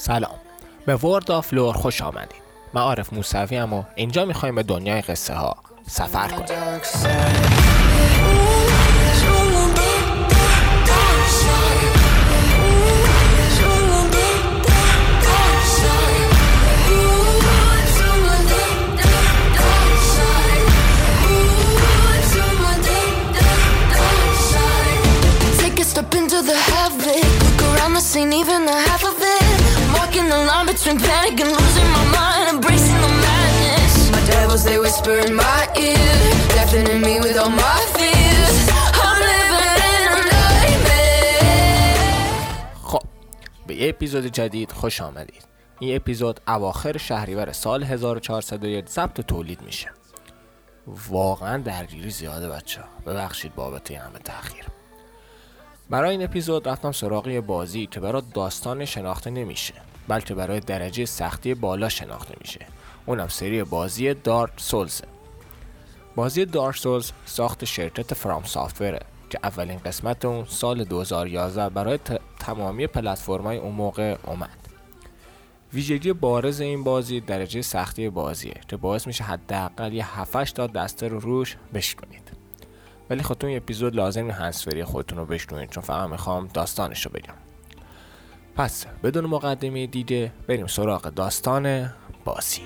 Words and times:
سلام. 0.00 0.38
به 0.86 0.96
ورد 0.96 1.30
آف 1.30 1.54
لور 1.54 1.74
خوش 1.74 2.02
آمدید. 2.02 2.42
من 2.74 2.80
عارف 2.80 3.12
موسوی 3.12 3.60
و 3.60 3.82
اینجا 3.94 4.24
می‌خوایم 4.24 4.54
به 4.54 4.62
دنیای 4.62 5.00
قصه 5.00 5.34
ها 5.34 5.56
سفر 5.86 6.28
کنیم. 6.28 6.80
My 35.18 35.62
ear. 35.86 36.12
Deafening 36.54 37.00
me 37.06 37.14
with 37.24 37.36
all 37.42 37.50
my 37.50 37.80
fears. 37.94 38.58
I'm 39.04 39.18
living 39.30 39.78
in 39.94 40.02
a 40.14 40.20
nightmare. 40.32 42.00
خب 42.82 43.02
به 43.66 43.74
یه 43.74 43.88
اپیزود 43.88 44.26
جدید 44.26 44.72
خوش 44.72 45.00
آمدید. 45.00 45.44
این 45.78 45.96
اپیزود 45.96 46.40
اواخر 46.48 46.98
شهریور 46.98 47.52
سال 47.52 47.82
1401 47.82 48.88
ضبط 48.88 49.20
تولید 49.20 49.62
میشه. 49.62 49.90
واقعا 50.86 51.58
درگیری 51.58 52.10
زیاده 52.10 52.48
بچه 52.48 52.80
ببخشید 53.06 53.54
بابت 53.54 53.90
همه 53.90 54.18
تاخیر. 54.18 54.64
برای 55.90 56.10
این 56.10 56.22
اپیزود 56.22 56.68
رفتم 56.68 56.92
سراغ 56.92 57.40
بازی 57.46 57.86
که 57.86 58.00
برای 58.00 58.22
داستان 58.34 58.84
شناخته 58.84 59.30
نمیشه 59.30 59.74
بلکه 60.08 60.34
برای 60.34 60.60
درجه 60.60 61.04
سختی 61.04 61.54
بالا 61.54 61.88
شناخته 61.88 62.34
میشه. 62.40 62.66
اونم 63.10 63.28
سری 63.28 63.64
بازی 63.64 64.14
دارک 64.14 64.52
سولز 64.56 65.02
بازی 66.14 66.44
دارک 66.44 66.76
سولز 66.76 67.12
ساخت 67.26 67.64
شرکت 67.64 68.14
فرام 68.14 68.44
سافتوره 68.44 69.00
که 69.30 69.38
اولین 69.42 69.78
قسمت 69.78 70.24
اون 70.24 70.44
سال 70.44 70.84
2011 70.84 71.68
برای 71.68 71.98
تمامی 72.38 72.86
پلتفرم‌های 72.86 73.56
اون 73.56 73.74
موقع 73.74 74.16
اومد. 74.26 74.58
ویژگی 75.72 76.12
بارز 76.12 76.60
این 76.60 76.84
بازی 76.84 77.20
درجه 77.20 77.62
سختی 77.62 78.10
بازیه 78.10 78.60
که 78.68 78.76
باعث 78.76 79.06
میشه 79.06 79.24
حداقل 79.24 79.92
یه 79.92 80.18
7 80.18 80.54
تا 80.54 80.66
دسته 80.66 81.08
رو 81.08 81.20
روش 81.20 81.56
بشکنید. 81.74 82.32
ولی 83.10 83.22
خب 83.22 83.34
تو 83.34 83.46
این 83.46 83.56
اپیزود 83.56 83.94
لازم 83.94 84.30
هنسفری 84.30 84.84
خودتون 84.84 85.18
رو 85.18 85.26
بشنوید 85.26 85.70
چون 85.70 85.82
فقط 85.82 86.10
می‌خوام 86.10 86.46
داستانش 86.54 87.06
رو 87.06 87.12
بگم. 87.12 87.34
پس 88.56 88.86
بدون 89.02 89.26
مقدمه 89.26 89.86
دیگه 89.86 90.32
بریم 90.48 90.66
سراغ 90.66 91.02
داستان 91.02 91.90
بسی 92.26 92.62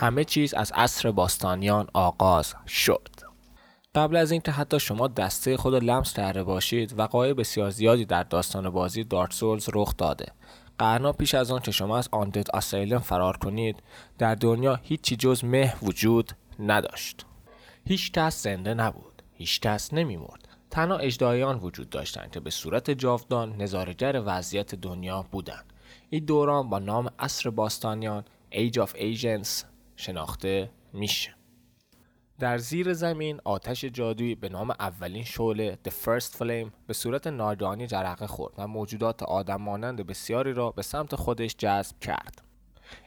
همه 0.00 0.24
چیز 0.24 0.54
از 0.54 0.72
عصر 0.72 1.10
باستانیان 1.10 1.86
آغاز 1.92 2.54
شد. 2.68 3.15
قبل 3.96 4.16
از 4.16 4.30
اینکه 4.30 4.52
حتی 4.52 4.80
شما 4.80 5.08
دسته 5.08 5.56
خود 5.56 5.74
لمس 5.74 6.12
کرده 6.12 6.44
باشید 6.44 6.98
وقایع 6.98 7.32
بسیار 7.32 7.70
زیادی 7.70 8.04
در 8.04 8.22
داستان 8.22 8.70
بازی 8.70 9.04
دارت 9.04 9.32
سولز 9.32 9.68
رخ 9.74 9.96
داده. 9.96 10.32
قرنا 10.78 11.12
پیش 11.12 11.34
از 11.34 11.50
آن 11.50 11.60
که 11.60 11.70
شما 11.70 11.98
از 11.98 12.08
آندد 12.12 12.50
آسیلم 12.50 12.98
فرار 12.98 13.36
کنید 13.36 13.82
در 14.18 14.34
دنیا 14.34 14.80
هیچی 14.82 15.16
جز 15.16 15.44
مه 15.44 15.74
وجود 15.82 16.32
نداشت. 16.58 17.26
هیچ 17.84 18.12
کس 18.12 18.42
زنده 18.42 18.74
نبود 18.74 19.22
هیچ 19.34 19.60
کس 19.60 19.94
نمیمرد. 19.94 20.48
تنها 20.70 20.96
اجدایان 20.96 21.58
وجود 21.58 21.90
داشتند 21.90 22.30
که 22.30 22.40
به 22.40 22.50
صورت 22.50 22.90
جاودان 22.90 23.56
نظارگر 23.62 24.22
وضعیت 24.26 24.74
دنیا 24.74 25.24
بودند. 25.30 25.72
این 26.10 26.24
دوران 26.24 26.70
با 26.70 26.78
نام 26.78 27.10
عصر 27.18 27.50
باستانیان 27.50 28.24
Age 28.52 28.76
of 28.76 28.90
Agents 28.90 29.64
شناخته 29.96 30.70
میشه. 30.92 31.35
در 32.38 32.58
زیر 32.58 32.92
زمین 32.92 33.40
آتش 33.44 33.84
جادویی 33.84 34.34
به 34.34 34.48
نام 34.48 34.70
اولین 34.70 35.24
شعله 35.24 35.78
The 35.88 35.90
First 35.90 36.36
Flame 36.38 36.70
به 36.86 36.94
صورت 36.94 37.26
ناگهانی 37.26 37.86
جرقه 37.86 38.26
خورد 38.26 38.54
و 38.58 38.66
موجودات 38.66 39.22
آدم 39.22 39.56
مانند 39.56 40.06
بسیاری 40.06 40.52
را 40.52 40.70
به 40.70 40.82
سمت 40.82 41.14
خودش 41.14 41.54
جذب 41.58 41.98
کرد. 42.00 42.42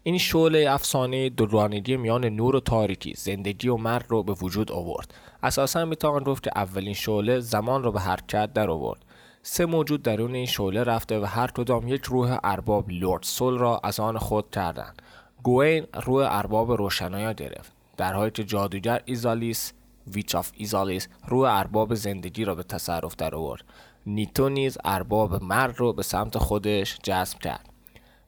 این 0.04 0.18
شعله 0.18 0.72
افسانه 0.72 1.30
دورانگی 1.30 1.98
میان 1.98 2.26
نور 2.26 2.56
و 2.56 2.60
تاریکی 2.60 3.14
زندگی 3.18 3.68
و 3.68 3.78
مرگ 3.78 4.06
رو 4.08 4.24
به 4.24 4.34
وجود 4.34 4.72
آورد. 4.72 5.14
اساسا 5.44 5.86
می‌توان 5.86 6.24
گفت 6.24 6.44
که 6.44 6.52
اولین 6.56 6.94
شعله 6.94 7.40
زمان 7.40 7.84
رو 7.84 7.92
به 7.92 8.00
حرکت 8.00 8.54
در 8.54 8.70
آورد. 8.70 9.06
سه 9.42 9.66
موجود 9.66 10.04
درون 10.04 10.36
این 10.36 10.46
شعله 10.46 10.84
رفته 10.84 11.20
و 11.20 11.26
هر 11.26 11.48
کدام 11.48 11.88
یک 11.88 12.04
روح 12.04 12.40
ارباب 12.44 12.90
Lord 12.90 13.24
Soul 13.24 13.58
را 13.58 13.80
از 13.84 14.00
آن 14.00 14.18
خود 14.18 14.52
کردند. 14.52 15.02
گوین 15.44 15.88
روح 16.04 16.26
ارباب 16.30 16.72
روشنایی 16.72 17.26
را 17.26 17.34
گرفت. 17.34 17.79
در 18.00 18.14
حالی 18.14 18.32
که 18.32 18.44
جادوگر 18.44 19.02
ایزالیس 19.06 19.74
Witch 20.08 20.36
of 20.36 20.52
Izalith 20.58 21.08
روح 21.28 21.46
ارباب 21.46 21.94
زندگی 21.94 22.46
را 22.46 22.56
به 22.56 22.64
تصرف 22.64 23.16
در 23.16 23.36
آورد. 23.36 23.64
نیتو 24.06 24.50
نیز 24.50 24.78
ارباب 24.86 25.44
مرگ 25.44 25.78
رو 25.78 25.94
به 25.94 26.04
سمت 26.04 26.38
خودش 26.38 27.00
جذب 27.04 27.40
کرد. 27.40 27.70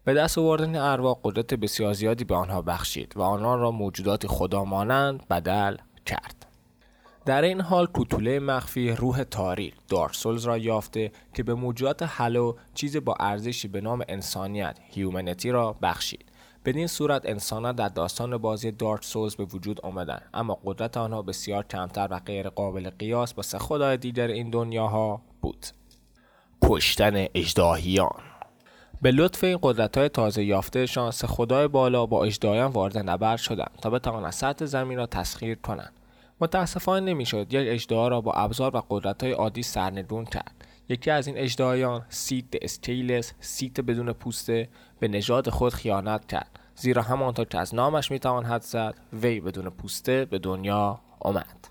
به 0.04 0.14
دست 0.14 0.38
آوردن 0.38 0.76
ارواح 0.76 1.16
قدرت 1.24 1.54
بسیار 1.54 1.94
زیادی 1.94 2.24
به 2.24 2.36
آنها 2.36 2.62
بخشید 2.62 3.14
و 3.16 3.22
آنان 3.22 3.60
را 3.60 3.72
موجودات 3.72 4.28
خدا 4.28 4.64
مانند 4.64 5.28
بدل 5.28 5.78
کرد. 6.06 6.46
در 7.26 7.42
این 7.42 7.62
حال 7.62 7.86
کوتوله 7.86 8.40
مخفی 8.40 8.92
روح 8.92 9.24
تاریک 9.24 9.74
دارسولز 9.88 10.46
را 10.46 10.58
یافته 10.58 11.12
که 11.34 11.44
به 11.44 11.54
موجودات 11.54 12.04
هلو 12.08 12.54
چیز 12.74 12.98
با 12.98 13.16
ارزشی 13.20 13.68
به 13.68 13.82
نام 13.82 14.04
انسانیت 14.08 14.78
هیومنیتی 14.90 15.52
را 15.52 15.76
بخشید. 15.82 16.31
بدین 16.66 16.88
صورت 16.88 17.22
انسانها 17.26 17.72
در 17.72 17.90
داستان 17.90 18.38
بازی 18.38 18.72
دارت 18.72 19.06
سولز 19.06 19.36
به 19.36 19.44
وجود 19.44 19.82
آمدند 19.82 20.30
اما 20.34 20.60
قدرت 20.66 20.98
آنها 20.98 21.22
بسیار 21.22 21.64
کمتر 21.64 22.08
و 22.12 22.20
غیر 22.20 22.50
قابل 22.50 22.90
قیاس 22.90 23.34
با 23.34 23.44
سه 23.44 23.60
خدای 23.60 23.98
دیگر 23.98 24.28
این 24.28 24.50
دنیاها 24.50 25.22
بود. 25.42 25.66
کشتن 26.64 27.26
اجداهیان 27.36 28.22
به 29.02 29.12
لطف 29.12 29.44
این 29.44 29.60
قدرت 29.62 29.98
های 29.98 30.10
تازه 30.10 30.44
یافتهشان 30.44 31.12
سه 31.12 31.28
خدای 31.28 31.68
بالا 31.68 32.06
با 32.06 32.24
اجداهیان 32.24 32.72
وارد 32.72 32.98
نبرد 32.98 33.40
شدند 33.40 33.72
تا 33.82 33.90
بتوانند 33.90 34.32
سطح 34.32 34.66
زمین 34.66 34.98
را 34.98 35.06
تسخیر 35.06 35.56
کنند. 35.56 35.94
متاسفانه 36.42 37.06
نمی‌شد 37.06 37.54
یک 37.54 37.68
اژدها 37.70 38.08
را 38.08 38.22
با 38.22 38.34
ابزار 38.34 38.76
و 38.76 38.84
قدرت 38.90 39.24
های 39.24 39.32
عادی 39.32 39.64
سرنگون 39.64 40.26
کرد. 40.26 40.66
یکی 40.92 41.12
از 41.12 41.28
این 41.28 41.38
اژدهایان 41.38 42.06
سیث 42.10 42.46
Scaleless 42.62 43.34
سیث 43.40 43.82
بدون 43.82 44.14
پوسته 44.14 44.70
به 45.00 45.08
نژاد 45.08 45.50
خود 45.50 45.74
خیانت 45.74 46.26
کرد. 46.26 46.60
زیرا 46.76 47.02
همانطور 47.02 47.46
که 47.46 47.60
از 47.60 47.76
نامش 47.76 48.12
می‌توان 48.12 48.46
حدس 48.46 48.62
زد 48.62 48.96
وی 49.14 49.40
بدون 49.40 49.70
پوسته 49.70 50.26
به 50.26 50.40
دنیا 50.40 51.00
آمد. 51.20 51.68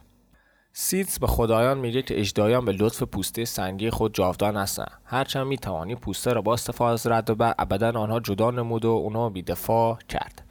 سیث 0.72 1.18
به 1.18 1.26
خدایان 1.26 1.78
میگه 1.78 2.02
که 2.02 2.20
اژدهایان 2.20 2.64
به 2.64 2.72
لطف 2.72 3.02
پوسته 3.02 3.44
سنگی 3.44 3.90
خود 3.90 4.14
جاودان 4.14 4.56
هستند. 4.56 4.92
هرچند 5.04 5.46
می‌توان 5.46 5.81
این 5.81 5.94
پوسته 5.94 6.32
را 6.32 6.42
با 6.42 6.52
استفاده 6.52 6.92
از 6.92 7.06
رعد 7.06 7.30
و 7.30 7.34
برق 7.34 7.54
از 7.58 8.00
آنها 8.00 8.20
جدا 8.20 8.50
نمود 8.50 8.84
و 8.84 8.88
اونا 8.88 9.08
رو 9.08 9.28
بیدفاع 9.28 9.98
کرد. 10.08 10.42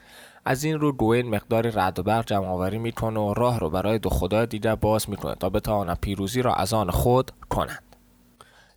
از 0.45 0.63
این 0.63 0.79
رو 0.79 0.91
گوین 0.91 1.29
مقداری 1.29 1.71
رد 1.71 1.99
و 1.99 2.03
برق 2.03 2.25
جمع 2.25 2.47
آوری 2.47 2.77
می‌کنه 2.77 3.19
و 3.19 3.33
راه 3.33 3.59
رو 3.59 3.69
برای 3.69 3.99
دو 3.99 4.09
خدای 4.09 4.45
دیگر 4.45 4.75
باز 4.75 5.09
می‌کنه 5.09 5.35
تا 5.35 5.49
بتواند 5.49 5.99
پیروزی 5.99 6.41
را 6.41 6.53
از 6.53 6.73
آن 6.73 6.91
خود 6.91 7.31
کنند 7.49 7.88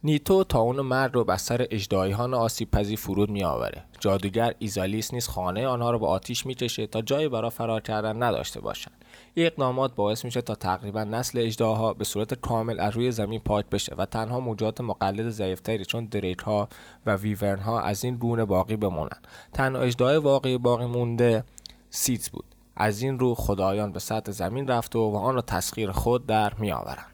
نیتو 0.05 0.45
تا 0.45 0.61
اون 0.61 0.81
مرد 0.81 1.15
رو 1.15 1.25
بستر 1.25 1.67
اجداییان 1.71 2.35
آسیب 2.35 2.71
پذیر 2.71 2.99
فرود 2.99 3.31
می 3.31 3.45
آوره. 3.45 3.85
جادوگر 4.01 4.55
ایزالیس 4.59 5.15
نیز 5.15 5.29
خانه 5.29 5.67
آنها 5.67 5.91
رو 5.91 5.99
به 5.99 6.07
آتیش 6.07 6.47
می‌کشه 6.47 6.87
تا 6.87 7.03
جایی 7.03 7.29
برای 7.29 7.51
فرار 7.51 7.81
کردن 7.81 8.23
نداشته 8.23 8.61
باشند. 8.61 9.05
این 9.35 9.47
اقدامات 9.47 9.95
باعث 9.95 10.25
میشه 10.25 10.41
تا 10.41 10.55
تقریبا 10.55 11.05
نسل 11.05 11.39
اجداها 11.39 11.95
به 11.95 12.05
صورت 12.05 12.35
کامل 12.35 12.81
از 12.81 12.95
روی 12.95 13.11
زمین 13.11 13.41
پاک 13.41 13.67
بشه 13.67 13.95
و 13.99 14.07
تنها 14.07 14.41
موجودات 14.41 14.81
مقلد 14.81 15.29
ضعیفتری 15.29 15.85
چون 15.85 16.05
دریک 16.05 16.39
ها 16.39 16.69
و 17.07 17.17
ویورن 17.17 17.59
ها 17.59 17.81
از 17.81 18.05
این 18.05 18.17
گونه 18.17 18.45
باقی 18.45 18.77
بمونن. 18.77 19.21
تنها 19.53 19.83
اجدای 19.83 20.17
واقعی 20.17 20.59
باقی 20.59 20.87
مونده 20.87 21.45
سیتس 21.91 22.31
بود. 22.31 22.45
از 22.77 23.03
این 23.03 23.19
رو 23.19 23.35
خدایان 23.35 23.93
به 23.93 23.99
سطح 23.99 24.33
زمین 24.33 24.69
رفت 24.69 24.97
و, 24.97 25.17
آن 25.17 25.35
را 25.35 25.43
تسخیر 25.43 25.91
خود 25.91 26.27
در 26.27 26.55
می 26.55 26.73
آورن. 26.73 27.12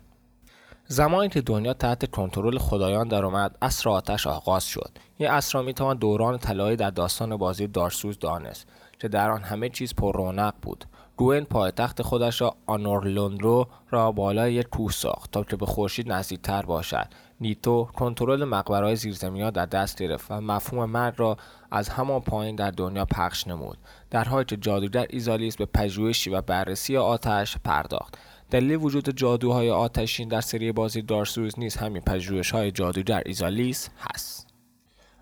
زمانی 0.90 1.28
که 1.28 1.40
دنیا 1.40 1.72
تحت 1.72 2.10
کنترل 2.10 2.58
خدایان 2.58 3.08
درآمد 3.08 3.56
عصر 3.62 3.90
آتش 3.90 4.26
آغاز 4.26 4.64
شد. 4.64 4.90
این 5.16 5.28
عصر 5.28 5.58
را 5.58 5.64
می‌توان 5.64 5.96
دوران 5.96 6.38
طلایی 6.38 6.76
در 6.76 6.90
داستان 6.90 7.36
بازی 7.36 7.66
دارسوز 7.66 8.18
دانست 8.18 8.66
که 8.98 9.08
در 9.08 9.30
آن 9.30 9.42
همه 9.42 9.68
چیز 9.68 9.94
پر 9.94 10.16
رونق 10.16 10.54
بود. 10.62 10.84
گوین 11.16 11.44
پایتخت 11.44 12.02
خودش 12.02 12.40
را 12.40 12.54
آنورلوندرو 12.66 13.66
را 13.90 14.12
بالای 14.12 14.52
یک 14.54 14.68
کوه 14.68 14.92
ساخت 14.92 15.30
تا 15.30 15.42
که 15.42 15.56
به 15.56 15.66
خورشید 15.66 16.12
نزدیکتر 16.12 16.62
باشد. 16.62 17.06
نیتو 17.40 17.84
کنترل 17.84 18.44
مقبرهای 18.44 18.96
زیرزمینی 18.96 19.50
در 19.50 19.66
دست 19.66 20.02
گرفت 20.02 20.30
و 20.30 20.40
مفهوم 20.40 20.90
مرد 20.90 21.20
را 21.20 21.36
از 21.70 21.88
همان 21.88 22.20
پایین 22.20 22.56
در 22.56 22.70
دنیا 22.70 23.04
پخش 23.04 23.46
نمود. 23.46 23.78
در 24.10 24.24
حالی 24.24 24.44
که 24.44 24.56
جادوگر 24.56 25.06
ایزالیس 25.10 25.56
به 25.56 25.66
پژوهشی 25.66 26.30
و 26.30 26.40
بررسی 26.40 26.96
آتش 26.96 27.56
پرداخت. 27.64 28.18
دلیل 28.50 28.76
وجود 28.76 29.16
جادوهای 29.16 29.70
آتشین 29.70 30.28
در 30.28 30.40
سری 30.40 30.72
بازی 30.72 31.02
دارسوز 31.02 31.58
نیز 31.58 31.76
همین 31.76 32.02
پژوهش 32.02 32.50
های 32.50 32.70
جادوگر 32.70 33.22
ایزالیس 33.26 33.88
هست. 33.98 34.46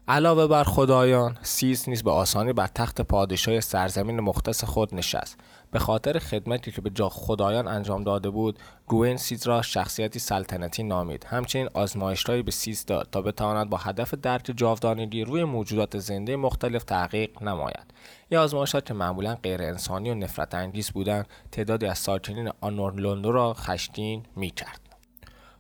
علاوه 0.09 0.47
بر 0.47 0.65
خدایان 0.65 1.39
سیز 1.43 1.89
نیز 1.89 2.03
به 2.03 2.11
آسانی 2.11 2.53
بر 2.53 2.67
تخت 2.67 3.01
پادشاه 3.01 3.61
سرزمین 3.61 4.21
مختص 4.21 4.65
خود 4.65 4.95
نشست. 4.95 5.39
به 5.71 5.79
خاطر 5.79 6.19
خدمتی 6.19 6.73
که 6.73 6.81
به 6.81 6.91
جا 6.91 7.09
خدایان 7.09 7.69
انجام 7.69 8.05
داده 8.05 8.31
بود 8.31 8.59
گوین 8.87 9.17
سیث 9.17 9.47
را 9.47 9.63
شخصیتی 9.63 10.19
سلطنتی 10.19 10.83
نامید. 10.83 11.25
همچنین 11.25 11.69
آزمایشهایی 11.75 12.43
به 12.43 12.51
سیث 12.51 12.87
داد 12.87 13.09
تا 13.13 13.23
بتواند 13.23 13.71
با 13.71 13.77
هدف 13.77 14.15
درک 14.15 14.53
جاودانگی 14.57 15.25
روی 15.25 15.45
موجودات 15.45 15.99
زنده 15.99 16.37
مختلف 16.37 16.85
تحقیق 16.85 17.43
نماید. 17.43 17.95
این 18.29 18.41
آزمایشات 18.41 18.87
که 18.87 18.95
معمولا 18.95 19.35
غیر 19.35 19.63
انسانی 19.63 20.11
و 20.11 20.15
نفرت 20.15 20.55
انگیز 20.55 20.91
بودند 20.91 21.27
تعدادی 21.53 21.87
از 21.87 21.99
ساکنین 21.99 22.51
آنورلوندو 22.61 23.33
را 23.33 23.55
خشمگین 23.55 24.23
می‌کرد. 24.37 24.81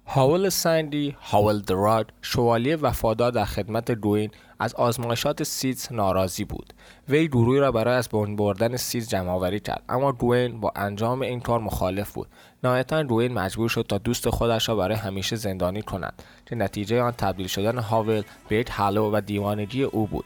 هاول 0.07 0.49
سنگی 0.49 1.17
Havel 1.21 1.61
the 1.61 1.83
Rock 1.83 2.13
شوالیه 2.23 2.77
وفادار 2.77 3.31
در 3.31 3.45
خدمت 3.45 3.93
گوین 3.93 4.31
از 4.59 4.75
آزمایشات 4.75 5.43
سیث 5.43 5.93
ناراضی 5.93 6.45
بود. 6.45 6.73
وی 7.09 7.29
گروهی 7.29 7.61
را 7.61 7.73
برای 7.73 7.95
از 7.95 8.09
بین 8.09 8.37
بردن 8.37 8.77
سیث 8.77 9.09
جمع 9.09 9.31
آوری 9.31 9.61
کرد 9.61 9.83
اما 9.89 10.13
گوین 10.13 10.61
با 10.61 10.73
انجام 10.77 11.23
این 11.23 11.41
کار 11.41 11.61
مخالف 11.61 12.13
بود. 12.13 12.29
نهایتا 12.65 13.05
گوین 13.05 13.33
مجبور 13.33 13.69
شد 13.69 13.87
تا 13.89 13.99
دوست 13.99 14.31
خودش 14.31 14.69
را 14.69 14.77
برای 14.77 14.97
همیشه 14.97 15.37
زندانی 15.37 15.83
کند 15.83 16.23
که 16.47 16.57
نتیجه 16.57 17.03
آن 17.03 17.13
تبدیل 17.13 17.47
شدن 17.47 17.79
هاول 17.79 18.23
به 18.49 18.57
یک 18.57 18.71
Hollow 18.71 19.11
و 19.13 19.21
دیوانگی 19.21 19.83
او 19.83 20.07
بود. 20.07 20.25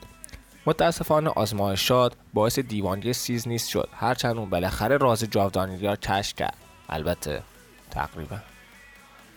متاسفانه 0.66 1.30
آزمایشات 1.30 2.12
باعث 2.34 2.58
دیوانگی 2.58 3.12
سیث 3.12 3.48
نیز 3.48 3.68
شد. 3.68 3.88
هرچند 3.92 4.38
اون 4.38 4.50
بالاخره 4.50 4.96
راز 4.96 5.24
جاودانگی 5.24 5.86
را 5.86 5.96
کشف 5.96 6.34
کرد. 6.34 6.56
البته 6.88 7.42
تقریبا 7.90 8.38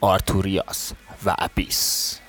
Artorias 0.01 0.94
of 1.25 1.35
the 1.39 1.66
Abyss. 1.66 2.19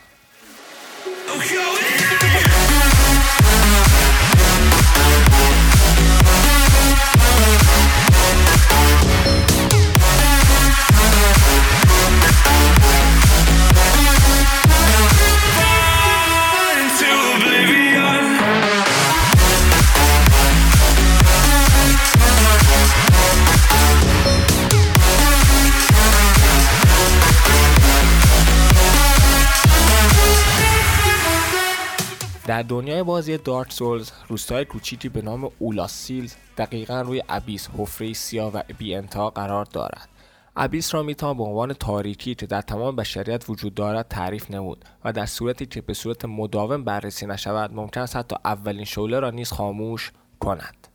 دنیای 32.69 33.03
بازی 33.03 33.39
دارت 33.39 33.73
سولز 33.73 34.11
روستای 34.29 34.65
کوچیکی 34.65 35.09
به 35.09 35.23
نام 35.23 35.51
اولاسیلز 35.59 36.35
دقیقا 36.59 37.01
روی 37.01 37.23
ابیس 37.29 37.69
حفره 37.79 38.13
سیاه 38.13 38.53
و 38.53 38.63
بی 38.79 39.01
قرار 39.35 39.65
دارد. 39.65 40.09
ابیس 40.57 40.95
را 40.95 41.03
می‌توان 41.03 41.37
به 41.37 41.43
عنوان 41.43 41.73
تاریکی 41.73 42.35
که 42.35 42.47
در 42.47 42.61
تمام 42.61 42.97
بشریت 42.97 43.45
وجود 43.49 43.75
دارد 43.75 44.09
تعریف 44.09 44.51
نمود 44.51 44.85
و 45.05 45.13
در 45.13 45.27
صورتی 45.27 45.67
که 45.67 45.81
به 45.81 45.95
صورت 45.95 46.25
مداوم 46.25 46.85
بررسی 46.85 47.27
نشود 47.27 47.75
ممکن 47.75 48.01
است 48.01 48.17
حتی 48.17 48.37
اولین 48.45 48.85
شعله 48.85 49.21
را 49.21 49.31
نیز 49.31 49.53
خاموش 49.53 50.13
کند. 50.41 50.89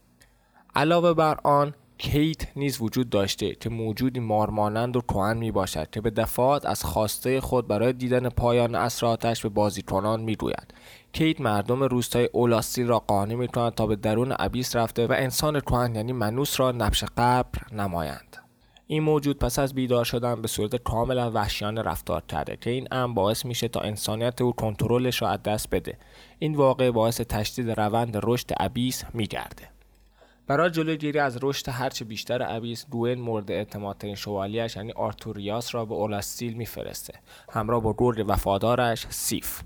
علاوه 0.74 1.14
بر 1.14 1.38
آن 1.44 1.74
کیت 2.02 2.56
نیز 2.56 2.82
وجود 2.82 3.10
داشته 3.10 3.54
که 3.54 3.70
موجودی 3.70 4.20
مارمانند 4.20 4.96
و 4.96 5.00
کهن 5.00 5.36
می 5.36 5.50
باشد 5.50 5.90
که 5.90 6.00
به 6.00 6.10
دفعات 6.10 6.66
از 6.66 6.84
خواسته 6.84 7.40
خود 7.40 7.68
برای 7.68 7.92
دیدن 7.92 8.28
پایان 8.28 8.74
اسراتش 8.74 9.42
به 9.42 9.48
بازیکنان 9.48 10.20
می 10.20 10.34
روید. 10.34 10.74
کیت 11.12 11.40
مردم 11.40 11.82
روستای 11.82 12.28
اولاسیل 12.32 12.86
را 12.86 12.98
قانع 12.98 13.34
می 13.34 13.48
کند 13.48 13.74
تا 13.74 13.86
به 13.86 13.96
درون 13.96 14.34
ابیس 14.38 14.76
رفته 14.76 15.06
و 15.06 15.12
انسان 15.12 15.60
کهن 15.60 15.94
یعنی 15.94 16.12
منوس 16.12 16.60
را 16.60 16.72
نبش 16.72 17.04
قبر 17.04 17.58
نمایند. 17.72 18.36
این 18.86 19.02
موجود 19.02 19.38
پس 19.38 19.58
از 19.58 19.74
بیدار 19.74 20.04
شدن 20.04 20.42
به 20.42 20.48
صورت 20.48 20.76
کاملا 20.76 21.30
وحشیانه 21.30 21.82
رفتار 21.82 22.22
کرده 22.28 22.56
که 22.56 22.70
این 22.70 22.88
امر 22.90 23.14
باعث 23.14 23.44
میشه 23.44 23.68
تا 23.68 23.80
انسانیت 23.80 24.42
او 24.42 24.52
کنترلش 24.52 25.22
را 25.22 25.28
از 25.28 25.42
دست 25.42 25.70
بده 25.70 25.98
این 26.38 26.54
واقع 26.54 26.90
باعث 26.90 27.20
تشدید 27.20 27.70
روند 27.70 28.20
رشد 28.22 28.50
ابیس 28.60 29.04
میگرده 29.14 29.79
برای 30.50 30.70
جلوگیری 30.70 31.18
از 31.18 31.38
رشد 31.42 31.68
هرچه 31.68 32.04
بیشتر 32.04 32.56
ابیس 32.56 32.86
گوین 32.90 33.20
مورد 33.20 33.50
اعتمادترین 33.50 34.14
شوالیش 34.14 34.76
یعنی 34.76 34.92
آرتوریاس 34.92 35.74
را 35.74 35.84
به 35.84 35.94
اولاستیل 35.94 36.52
میفرسته. 36.52 37.14
همراه 37.52 37.82
با 37.82 37.94
گرگ 37.98 38.24
وفادارش 38.28 39.06
سیف. 39.08 39.60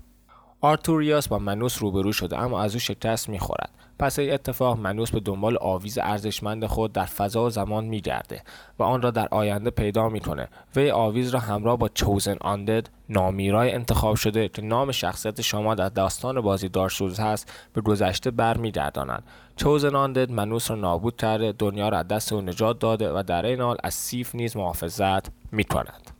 آرتوریاس 0.65 1.27
با 1.27 1.39
منوس 1.39 1.81
روبرو 1.81 2.13
شده 2.13 2.37
اما 2.37 2.61
از 2.61 2.73
او 2.73 2.79
شکست 2.79 3.29
می‌خورد. 3.29 3.69
پس 3.99 4.12
از 4.12 4.19
این 4.19 4.33
اتفاق 4.33 4.79
منوس 4.79 5.11
به 5.11 5.19
دنبال 5.19 5.57
آویز 5.61 5.97
ارزشمند 5.97 6.65
خود 6.65 6.93
در 6.93 7.05
فضا 7.05 7.43
و 7.43 7.49
زمان 7.49 7.85
میگرده 7.85 8.41
و 8.79 8.83
آن 8.83 9.01
را 9.01 9.11
در 9.11 9.27
آینده 9.31 9.69
پیدا 9.69 10.09
می‌کنه. 10.09 10.47
وی 10.75 10.91
آویز 10.91 11.29
را 11.29 11.39
همراه 11.39 11.77
با 11.77 11.89
Chosen 11.89 12.37
Undead 12.41 12.89
نامیرای 13.09 13.71
انتخاب 13.71 14.15
شده 14.15 14.47
که 14.47 14.61
نام 14.61 14.91
شخصیت 14.91 15.41
شما 15.41 15.75
در 15.75 15.89
داستان 15.89 16.41
بازی 16.41 16.69
Dark 16.69 16.91
Souls 16.91 17.19
هست 17.19 17.51
به 17.73 17.81
گذشته 17.81 18.31
برمیگرداند. 18.31 19.23
Chosen 19.55 19.95
Undead 19.95 20.31
منوس 20.31 20.71
را 20.71 20.77
نابود 20.77 21.15
کرده 21.15 21.51
دنیا 21.51 21.89
را 21.89 21.97
از 21.97 22.07
دست 22.07 22.33
او 22.33 22.41
نجات 22.41 22.79
داده 22.79 23.11
و 23.11 23.23
در 23.27 23.45
این 23.45 23.61
حال 23.61 23.77
از 23.83 23.93
سیف 23.93 24.35
نیز 24.35 24.57
محافظت 24.57 25.31
می‌کند. 25.51 26.11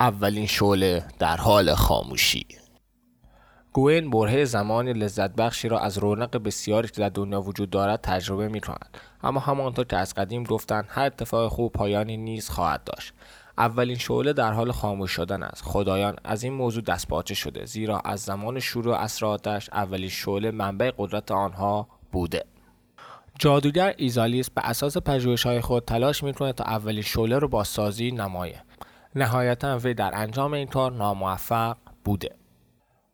اولین 0.00 0.46
شعله 0.46 1.04
در 1.18 1.36
حال 1.36 1.74
خاموشی. 1.74 2.46
گوین 3.76 4.10
برهه 4.10 4.44
زمانی 4.44 4.92
لذت 4.92 5.30
بخشی 5.30 5.68
را 5.68 5.78
از 5.78 5.98
رونق 5.98 6.36
بسیاری 6.36 6.88
که 6.88 7.00
در 7.00 7.08
دنیا 7.08 7.40
وجود 7.40 7.70
دارد 7.70 8.00
تجربه 8.00 8.48
می 8.48 8.60
کند. 8.60 8.96
اما 9.22 9.40
همانطور 9.40 9.84
که 9.84 9.96
از 9.96 10.14
قدیم 10.14 10.44
گفتند 10.44 10.84
هر 10.88 11.06
اتفاق 11.06 11.52
خوب 11.52 11.72
پایانی 11.72 12.16
نیز 12.16 12.48
خواهد 12.48 12.84
داشت. 12.84 13.12
اولین 13.58 13.96
شعله 13.96 14.32
در 14.32 14.52
حال 14.52 14.72
خاموش 14.72 15.10
شدن 15.10 15.42
است. 15.42 15.62
خدایان 15.64 16.16
از 16.24 16.42
این 16.42 16.52
موضوع 16.52 16.82
دستپاچه 16.82 17.34
شده 17.34 17.64
زیرا 17.64 17.98
از 17.98 18.20
زمان 18.20 18.60
شروع 18.60 18.94
اسراتش 18.94 19.70
اولین 19.72 20.08
شعله 20.08 20.50
منبع 20.50 20.90
قدرت 20.98 21.30
آنها 21.30 21.88
بوده. 22.12 22.44
جادوگر 23.38 23.94
ایزالیس 23.96 24.50
به 24.50 24.60
اساس 24.64 24.96
پژوهش 24.96 25.46
های 25.46 25.60
خود 25.60 25.84
تلاش 25.84 26.22
می‌کنه 26.22 26.52
تا 26.52 26.64
اولین 26.64 27.02
شعله 27.02 27.38
رو 27.38 27.48
بازسازی 27.48 28.10
نمایه. 28.10 28.62
نهایتا 29.14 29.78
وی 29.78 29.94
در 29.94 30.10
انجام 30.14 30.52
این 30.52 30.66
کار 30.66 30.92
ناموفق 30.92 31.76
بوده. 32.04 32.45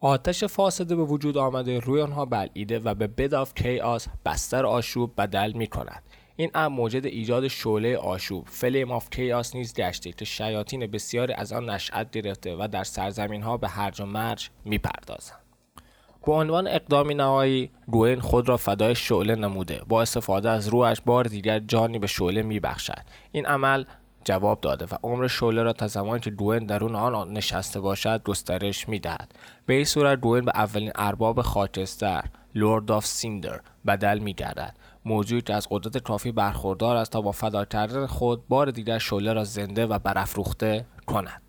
آتش 0.04 0.44
فاسد 0.44 0.96
به 0.96 1.04
وجود 1.04 1.38
آمده 1.38 1.78
روح 1.78 2.00
آنها 2.00 2.18
را 2.18 2.24
بلعیده 2.24 2.78
و 2.78 2.94
به 2.94 3.06
Bed 3.06 3.34
of 3.34 3.54
Chaos 3.54 4.08
بستر 4.24 4.66
آشوب 4.66 5.12
بدل 5.18 5.52
می 5.52 5.66
کند 5.66 6.02
این 6.36 6.50
امر 6.54 6.76
موجد 6.76 7.06
ایجاد 7.06 7.48
شعله 7.48 7.96
آشوب. 7.96 8.46
Flame 8.48 8.90
of 8.90 9.10
Chaos 9.10 9.56
نیز 9.56 9.74
گشته 9.74 10.12
که 10.12 10.24
شیاطین 10.24 10.86
بسیاری 10.86 11.32
از 11.32 11.52
آن 11.52 11.70
نشأت 11.70 12.10
گرفته 12.10 12.56
و 12.56 12.68
در 12.72 12.84
سرزمین 12.84 13.42
ها 13.42 13.56
به 13.56 13.68
هرج 13.68 14.00
و 14.00 14.06
مرج 14.06 14.50
می‌پردازند. 14.64 15.38
به 16.26 16.40
عنوان 16.40 16.68
اقدامی 16.68 17.14
نهایی 17.14 17.70
گوین 17.86 18.20
خود 18.20 18.48
را 18.48 18.56
فدای 18.56 18.94
شعله 18.94 19.34
نموده. 19.34 19.82
با 19.88 20.02
استفاده 20.02 20.50
از 20.50 20.68
روحش 20.68 21.00
بار 21.00 21.24
دیگر 21.24 21.58
جانی 21.58 21.98
به 21.98 22.06
شعله 22.06 22.42
میبخشد. 22.42 23.02
این 23.32 23.46
عمل 23.46 23.84
جواب 24.24 24.60
داده 24.60 24.84
و 24.84 24.98
عمر 25.02 25.26
شعله 25.26 25.62
را 25.62 25.72
تا 25.72 25.86
زمانی 25.86 26.20
که 26.20 26.30
گوین 26.30 26.66
درون 26.66 26.94
آن 26.94 27.32
نشسته 27.32 27.80
باشد 27.80 28.22
گسترش 28.22 28.88
می‌دهد. 28.88 29.34
به 29.66 29.74
این 29.74 29.84
صورت 29.84 30.20
گوین 30.20 30.44
به 30.44 30.52
اولین 30.54 30.92
ارباب 30.94 31.42
خاکستر 31.42 32.24
Lord 32.54 32.90
of 32.90 33.06
Cinder 33.06 33.60
بدل 33.86 34.18
میگردد. 34.18 34.76
موجودی 35.04 35.42
که 35.42 35.54
از 35.54 35.66
قدرت 35.70 35.98
کافی 35.98 36.32
برخوردار 36.32 36.96
است 36.96 37.12
تا 37.12 37.20
با 37.20 37.32
فدا 37.32 37.64
کردن 37.64 38.06
خود 38.06 38.48
بار 38.48 38.70
دیگر 38.70 38.98
شعله 38.98 39.32
را 39.32 39.44
زنده 39.44 39.86
و 39.86 39.98
برافروخته 39.98 40.86
کند. 41.06 41.42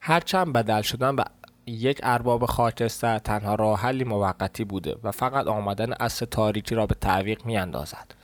هرچند 0.00 0.52
بدل 0.52 0.82
شدن 0.82 1.16
به 1.16 1.24
یک 1.66 2.00
ارباب 2.02 2.46
خاکستر 2.46 3.18
تنها 3.18 3.54
راه 3.54 3.80
حلی 3.80 4.04
موقتی 4.04 4.64
بوده 4.64 4.96
و 5.02 5.10
فقط 5.10 5.46
آمدن 5.46 5.92
عصر 6.00 6.26
تاریکی 6.26 6.74
را 6.74 6.86
به 6.86 6.94
تعویق 6.94 7.46
می 7.46 7.56
اندازد. 7.56 8.14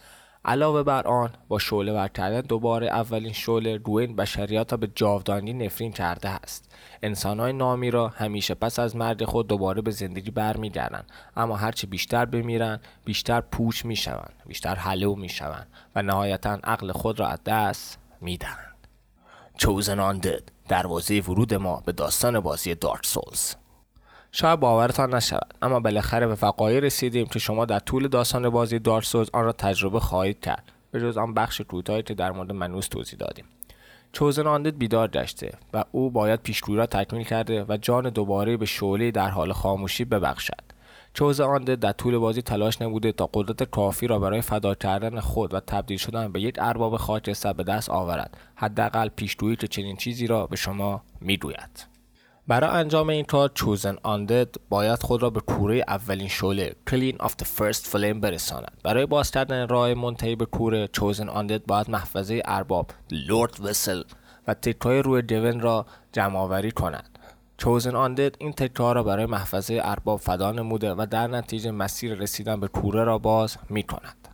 علاوه 0.45 0.83
بر 0.83 1.07
آن 1.07 1.31
با 1.49 1.59
شعله 1.59 1.93
ور 1.93 2.41
دوباره 2.41 2.87
اولین 2.87 3.33
شعله 3.33 3.77
روی 3.85 4.07
بشریات 4.07 4.73
را 4.73 4.79
به 4.79 4.91
جاودانی 4.95 5.53
نفرین 5.53 5.93
کرده 5.93 6.29
است. 6.29 6.75
انسانهای 7.03 7.53
نامی 7.53 7.91
را 7.91 8.09
همیشه 8.09 8.55
پس 8.55 8.79
از 8.79 8.97
مرگ 8.97 9.25
خود 9.25 9.47
دوباره 9.47 9.83
به 9.83 9.91
زندگی 9.91 10.31
برمیگردند. 10.31 11.07
اما 11.37 11.57
هرچه 11.57 11.87
بیشتر 11.87 12.25
بمیرند 12.25 12.81
بیشتر 13.05 13.41
پوچ 13.41 13.85
می‌شوند 13.85 14.33
بیشتر 14.47 14.75
حلو 14.75 15.15
می‌شوند 15.15 15.67
و 15.95 16.03
نهایتا 16.03 16.59
عقل 16.65 16.93
خود 16.93 17.21
را 17.21 17.27
از 17.29 17.39
دست 17.47 17.99
می‌دهند. 18.21 18.75
چوزن 19.57 20.01
آندد 20.01 20.43
دروازه 20.69 21.21
ورود 21.21 21.55
ما 21.55 21.83
به 21.87 21.93
داستان 21.93 22.41
بازی 22.41 22.75
دارک 22.75 23.07
سولز 23.07 23.55
شاید 24.37 24.61
باورتان 24.61 25.15
نشود 25.15 25.55
اما 25.63 25.81
بالاخره 25.81 26.27
به 26.27 26.37
وقایع 26.43 26.81
رسیدیم 26.81 27.27
که 27.27 27.39
شما 27.39 27.65
در 27.65 27.79
طول 27.79 28.09
داستان 28.09 28.49
بازی 28.49 28.79
دارک 28.79 29.05
سولز 29.05 29.31
آن 29.33 29.45
را 29.45 29.53
تجربه 29.53 30.01
خواهید 30.01 30.41
کرد 30.41 30.73
به 30.91 31.01
جز 31.01 31.17
آن 31.17 31.35
بخش 31.35 31.61
کوتاهی 31.61 32.03
که 32.03 32.15
در 32.15 32.33
مورد 32.33 32.53
منوس 32.53 32.89
توضیح 32.89 33.19
دادیم. 33.19 33.45
Chosen 34.13 34.47
Undead 34.47 34.79
بیدار 34.79 35.09
گشته 35.09 35.53
و 35.73 35.85
او 35.93 36.11
باید 36.11 36.41
پیشگویی 36.41 36.79
را 36.79 36.87
تکمیل 36.87 37.25
کرده 37.25 37.65
و 37.69 37.77
جان 37.77 38.11
دوباره 38.11 38.57
به 38.57 38.67
شعله 38.67 39.11
در 39.11 39.29
حال 39.29 39.53
خاموشی 39.53 40.05
ببخشد. 40.05 40.63
Chosen 41.15 41.41
Undead 41.41 41.79
در 41.79 41.93
طول 41.93 42.19
بازی 42.19 42.43
تلاش 42.43 42.83
نموده 42.83 43.13
تا 43.13 43.31
قدرت 43.35 43.71
کافی 43.71 44.07
را 44.07 44.19
برای 44.19 44.41
فدا 44.41 44.75
کردن 44.75 45.21
خود 45.21 45.55
و 45.55 45.61
تبدیل 45.61 45.99
شدن 45.99 46.33
به 46.33 46.41
یک 46.41 46.57
ارباب 46.59 46.97
خاکستر 46.97 47.53
به 47.53 47.65
دست 47.65 47.91
آورد 47.91 48.37
حداقل 48.55 49.09
پیشگویی 49.09 49.57
که 49.57 49.69
چنین 49.69 49.97
چیزی 49.97 50.27
را 50.27 50.47
به 50.47 50.57
شما 50.57 51.03
می‌گوید. 51.21 51.94
برای 52.49 52.71
انجام 52.71 53.09
این 53.09 53.25
کار 53.25 53.51
Chosen 53.55 53.97
Undead 54.03 54.55
باید 54.69 55.03
خود 55.03 55.23
را 55.23 55.31
به 55.31 55.41
کوره 55.41 55.85
اولین 55.89 56.29
شعله 56.29 56.75
Kiln 56.91 57.17
of 57.21 57.35
the 57.43 57.45
First 57.45 57.87
Flame 57.87 58.21
برساند. 58.21 58.79
برای 58.83 59.07
باز 59.07 59.31
کردن 59.31 59.69
راه 59.69 59.95
منتهی 59.95 60.37
به 60.37 60.47
کوره 60.47 60.89
Chosen 60.89 61.29
Undead 61.29 61.67
باید 61.67 61.91
محفظه 61.91 62.43
ارباب 62.45 62.91
Lord 63.11 63.61
Vessel 63.61 64.03
و 64.47 64.55
تکای 64.55 65.03
روی 65.03 65.23
دیون 65.23 65.61
را 65.61 65.87
جمع 66.13 66.39
آوری 66.39 66.71
کند 66.71 67.19
چوزن 67.57 67.97
آندد 67.97 68.37
این 68.39 68.53
تکه 68.53 68.93
را 68.93 69.03
برای 69.03 69.27
محفظه 69.27 69.81
ارباب 69.85 70.21
فدا 70.21 70.53
نموده 70.53 70.95
و 70.95 71.07
در 71.11 71.27
نتیجه 71.27 71.71
مسیر 71.71 72.15
رسیدن 72.15 72.61
به 72.61 72.69
کوره 72.69 73.05
را 73.05 73.19
باز 73.19 73.57
می 73.71 73.83
کند. 73.83 74.29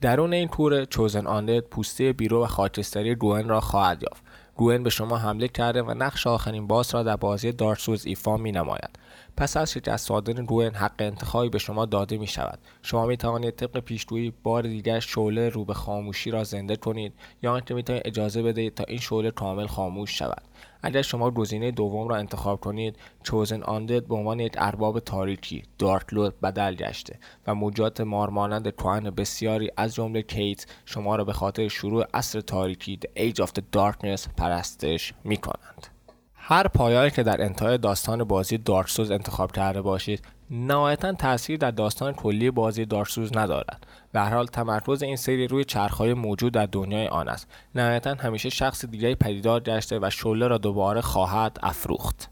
درون 0.00 0.32
این 0.32 0.48
کوره 0.48 0.86
چوزن 0.86 1.26
آندد 1.26 1.60
پوسته 1.60 2.12
بیرو 2.12 2.44
و 2.44 2.46
خاکستری 2.46 3.14
گوئن 3.14 3.48
را 3.48 3.60
خواهد 3.60 4.02
یافت. 4.02 4.25
گوئن 4.56 4.82
به 4.82 4.90
شما 4.90 5.16
حمله 5.16 5.48
کرده 5.48 5.82
و 5.82 5.94
نقش 5.94 6.26
آخرین 6.26 6.66
باس 6.66 6.94
را 6.94 7.02
در 7.02 7.16
بازی 7.16 7.52
دارسوز 7.52 8.06
ایفا 8.06 8.36
می 8.36 8.52
نماید. 8.52 8.90
پس 9.36 9.56
از 9.56 9.72
شکست 9.72 10.08
دادن 10.08 10.44
گوئن 10.44 10.74
حق 10.74 10.94
انتخابی 10.98 11.48
به 11.48 11.58
شما 11.58 11.86
داده 11.86 12.18
می 12.18 12.26
شود. 12.26 12.58
شما 12.82 13.06
می 13.06 13.16
توانید 13.16 13.56
طبق 13.56 13.80
پیشگویی 13.80 14.32
بار 14.42 14.62
دیگر 14.62 15.00
شعله 15.00 15.48
رو 15.48 15.64
به 15.64 15.74
خاموشی 15.74 16.30
را 16.30 16.44
زنده 16.44 16.76
کنید 16.76 17.12
یا 17.42 17.52
آنکه 17.52 17.74
می 17.74 17.82
توانید 17.82 18.06
اجازه 18.06 18.42
بدهید 18.42 18.74
تا 18.74 18.84
این 18.88 18.98
شعله 18.98 19.30
کامل 19.30 19.66
خاموش 19.66 20.18
شود. 20.18 20.42
اگر 20.82 21.02
شما 21.02 21.30
گزینه 21.30 21.70
دوم 21.70 22.08
را 22.08 22.16
انتخاب 22.16 22.60
کنید 22.60 22.96
چوزن 23.22 23.62
آندد 23.62 24.06
به 24.06 24.14
عنوان 24.14 24.40
یک 24.40 24.54
ارباب 24.58 25.00
تاریکی 25.00 25.62
دارکلود 25.78 26.40
بدل 26.40 26.74
گشته 26.74 27.18
و 27.46 27.54
موجات 27.54 28.00
مارمانند 28.00 28.76
کهن 28.76 29.10
بسیاری 29.10 29.70
از 29.76 29.94
جمله 29.94 30.22
کیت 30.22 30.66
شما 30.84 31.16
را 31.16 31.24
به 31.24 31.32
خاطر 31.32 31.68
شروع 31.68 32.04
عصر 32.14 32.40
تاریکی 32.40 32.98
The 33.04 33.20
Age 33.20 33.46
of 33.46 33.48
the 33.48 33.62
Darkness 33.76 34.28
پرستش 34.36 35.14
می 35.24 35.36
کنند. 35.36 35.86
هر 36.34 36.68
پایانی 36.68 37.10
که 37.10 37.22
در 37.22 37.42
انتهای 37.42 37.78
داستان 37.78 38.24
بازی 38.24 38.58
دارکسوز 38.58 39.10
انتخاب 39.10 39.52
کرده 39.52 39.82
باشید 39.82 40.22
نهایتا 40.50 41.12
تاثیر 41.12 41.56
در 41.56 41.70
داستان 41.70 42.12
کلی 42.12 42.50
بازی 42.50 42.84
دارکسوز 42.84 43.36
ندارد 43.36 43.86
به 44.16 44.22
هر 44.22 44.34
حال 44.34 44.46
تمرکز 44.46 45.02
این 45.02 45.16
سری 45.16 45.46
روی 45.46 45.64
چرخهای 45.64 46.14
موجود 46.14 46.52
در 46.52 46.66
دنیای 46.66 47.08
آن 47.08 47.28
است. 47.28 47.48
نهایتا 47.74 48.14
همیشه 48.14 48.48
شخص 48.48 48.84
دیگری 48.84 49.14
پدیدار 49.14 49.60
گشته 49.60 49.98
و 50.02 50.10
شعله 50.10 50.48
را 50.48 50.58
دوباره 50.58 51.00
خواهد 51.00 51.58
افروخت. 51.62 52.30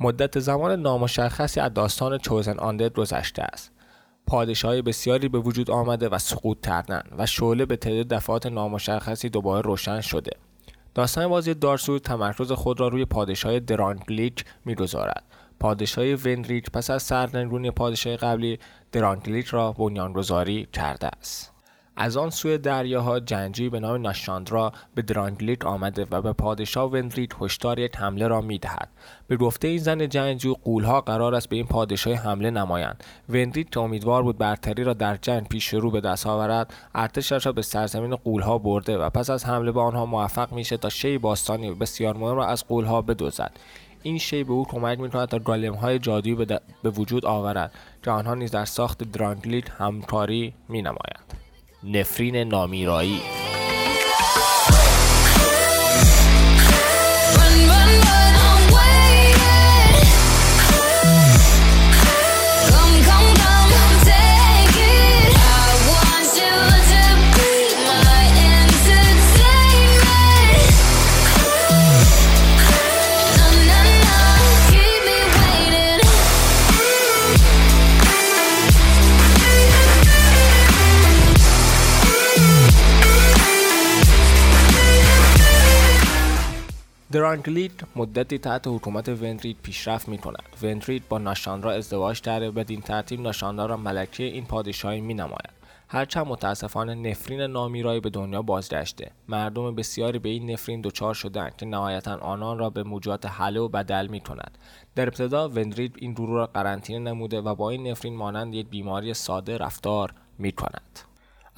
مدت 0.00 0.38
زمان 0.38 0.80
نامشخصی 0.80 1.60
از 1.60 1.74
داستان 1.74 2.18
چوزن 2.18 2.58
آندد 2.58 2.92
گذشته 2.92 3.42
است. 3.42 3.72
پادشاهی 4.26 4.82
بسیاری 4.82 5.28
به 5.28 5.38
وجود 5.38 5.70
آمده 5.70 6.08
و 6.08 6.18
سقوط 6.18 6.66
کردن 6.66 7.02
و 7.18 7.26
شعله 7.26 7.66
به 7.66 7.76
تعداد 7.76 8.08
دفعات 8.08 8.46
نامشخصی 8.46 9.28
دوباره 9.28 9.60
روشن 9.60 10.00
شده. 10.00 10.32
داستان 10.94 11.28
بازی 11.28 11.54
دارسود 11.54 12.02
تمرکز 12.02 12.52
خود 12.52 12.80
را 12.80 12.88
روی 12.88 13.04
پادشاه 13.04 13.60
درانگلیک 13.60 14.44
می‌گذارد. 14.64 15.24
پادشاه 15.60 16.14
وندریک 16.14 16.70
پس 16.70 16.90
از 16.90 17.02
سرنگونی 17.02 17.70
پادشاه 17.70 18.16
قبلی 18.16 18.58
درانگلیک 18.92 19.46
را 19.46 19.72
بنیانگذاری 19.72 20.68
کرده 20.72 21.06
است. 21.06 21.52
از 22.00 22.16
آن 22.16 22.30
سوی 22.30 22.58
دریاها 22.58 23.20
جنگی 23.20 23.68
به 23.68 23.80
نام 23.80 24.00
ناشاندرا 24.00 24.72
به 24.94 25.02
درانگلیک 25.02 25.66
آمده 25.66 26.06
و 26.10 26.22
به 26.22 26.32
پادشاه 26.32 26.90
وندریک 26.90 27.30
هشدار 27.40 27.78
یک 27.78 27.96
حمله 27.96 28.28
را 28.28 28.40
می‌دهد. 28.40 28.88
به 29.26 29.36
گفته 29.36 29.68
این 29.68 29.78
زن 29.78 30.08
جنگجو 30.08 30.54
قولها 30.54 31.00
قرار 31.00 31.34
است 31.34 31.48
به 31.48 31.56
این 31.56 31.66
پادشاه 31.66 32.14
حمله 32.14 32.50
نمایند. 32.50 33.04
وندریک 33.28 33.70
که 33.70 33.80
امیدوار 33.80 34.22
بود 34.22 34.38
برتری 34.38 34.84
را 34.84 34.92
در 34.94 35.16
جنگ 35.16 35.48
پیش 35.48 35.68
رو 35.68 35.90
به 35.90 36.00
دست 36.00 36.26
آورد 36.26 36.74
ارتشش 36.94 37.46
را 37.46 37.52
به 37.52 37.62
سرزمین 37.62 38.16
قولها 38.16 38.58
برده 38.58 38.98
و 38.98 39.10
پس 39.10 39.30
از 39.30 39.44
حمله 39.44 39.72
به 39.72 39.80
آنها 39.80 40.06
موفق 40.06 40.52
میشه 40.52 40.76
تا 40.76 40.88
شی 40.88 41.18
باستانی 41.18 41.74
بسیار 41.74 42.16
مهم 42.16 42.36
را 42.36 42.46
از 42.46 42.66
قولها 42.66 43.02
بدوزد 43.02 43.52
این 44.02 44.18
شی 44.18 44.44
به 44.44 44.52
او 44.52 44.64
کمک 44.64 45.00
می‌کند 45.00 45.28
تا 45.28 45.38
گالم 45.38 45.74
های 45.74 45.98
جادویی 45.98 46.34
به, 46.34 46.60
به 46.82 46.90
وجود 46.90 47.24
آورد 47.24 47.72
که 48.02 48.10
آنها 48.10 48.34
نیز 48.34 48.50
در 48.50 48.64
ساخت 48.64 49.12
درانگلیک 49.12 49.64
همکاری 49.78 50.54
می 50.68 50.82
نمایند. 50.82 51.34
نفرین 51.84 52.36
نامیرایی 52.36 53.20
درانگلیت 87.38 87.72
مدتی 87.96 88.38
تحت 88.38 88.66
حکومت 88.66 89.08
وندرید 89.08 89.56
پیشرفت 89.62 90.08
می 90.08 90.18
کند. 90.18 90.42
وندرید 90.62 91.08
با 91.08 91.18
ناشاندرا 91.18 91.72
ازدواج 91.72 92.20
کرده 92.20 92.50
بدین 92.50 92.80
ترتیب 92.80 93.20
ناشاندرا 93.20 93.66
را 93.66 93.76
ملکه 93.76 94.24
این 94.24 94.44
پادشاهی 94.44 95.00
می 95.00 95.14
نماید. 95.14 95.58
هرچند 95.88 96.26
متاسفانه 96.26 96.94
نفرین 96.94 97.40
نامیرایی 97.40 98.00
به 98.00 98.10
دنیا 98.10 98.42
بازگشته 98.42 99.10
مردم 99.28 99.74
بسیاری 99.74 100.18
به 100.18 100.28
این 100.28 100.50
نفرین 100.50 100.80
دچار 100.80 101.14
شدند 101.14 101.56
که 101.56 101.66
نهایتا 101.66 102.16
آنان 102.16 102.58
را 102.58 102.70
به 102.70 102.82
موجات 102.82 103.26
حله 103.26 103.60
و 103.60 103.68
بدل 103.68 104.06
می 104.06 104.20
کند 104.20 104.58
در 104.94 105.06
ابتدا 105.06 105.48
وندرید 105.48 105.96
این 105.98 106.12
گروه 106.12 106.36
را 106.36 106.46
قرنطینه 106.46 106.98
نموده 106.98 107.40
و 107.40 107.54
با 107.54 107.70
این 107.70 107.86
نفرین 107.86 108.16
مانند 108.16 108.54
یک 108.54 108.68
بیماری 108.68 109.14
ساده 109.14 109.56
رفتار 109.56 110.14
می 110.38 110.52
کند. 110.52 111.07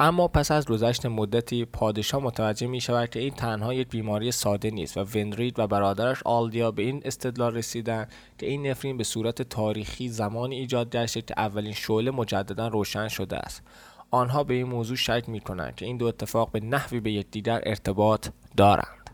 اما 0.03 0.29
پس 0.29 0.51
از 0.51 0.67
گذشت 0.67 1.07
مدتی 1.07 1.65
پادشاه 1.65 2.23
متوجه 2.23 2.67
می 2.67 2.81
شود 2.81 3.09
که 3.09 3.21
این 3.21 3.35
تنها 3.35 3.75
یک 3.75 3.89
بیماری 3.89 4.33
ساده 4.33 4.71
نیست 4.71 4.97
و 4.97 5.01
وندرید 5.01 5.59
و 5.59 5.67
برادرش 5.67 6.23
آلدیا 6.25 6.71
به 6.71 6.83
این 6.83 7.03
استدلال 7.05 7.55
رسیدن 7.55 8.07
که 8.39 8.47
این 8.47 8.67
نفرین 8.67 8.97
به 8.97 9.05
صورت 9.05 9.43
تاریخی 9.43 10.09
زمانی 10.09 10.57
ایجاد 10.57 10.91
گشته 10.91 11.23
که 11.23 11.35
اولین 11.37 11.73
شعله 11.73 12.11
مجددا 12.11 12.69
روشن 12.69 13.09
شده 13.09 13.37
است. 13.37 13.63
آنها 14.11 14.45
به 14.45 14.55
این 14.55 14.67
موضوع 14.67 14.97
شک 14.97 15.25
می 15.29 15.41
کنند 15.41 15.75
که 15.75 15.87
این 15.87 15.97
دو 15.97 16.07
اتفاق 16.07 16.51
به 16.51 16.61
نحوی 16.61 17.01
به 17.01 17.13
یکدیگر 17.13 17.61
ارتباط 17.67 18.29
دارند. 18.57 19.11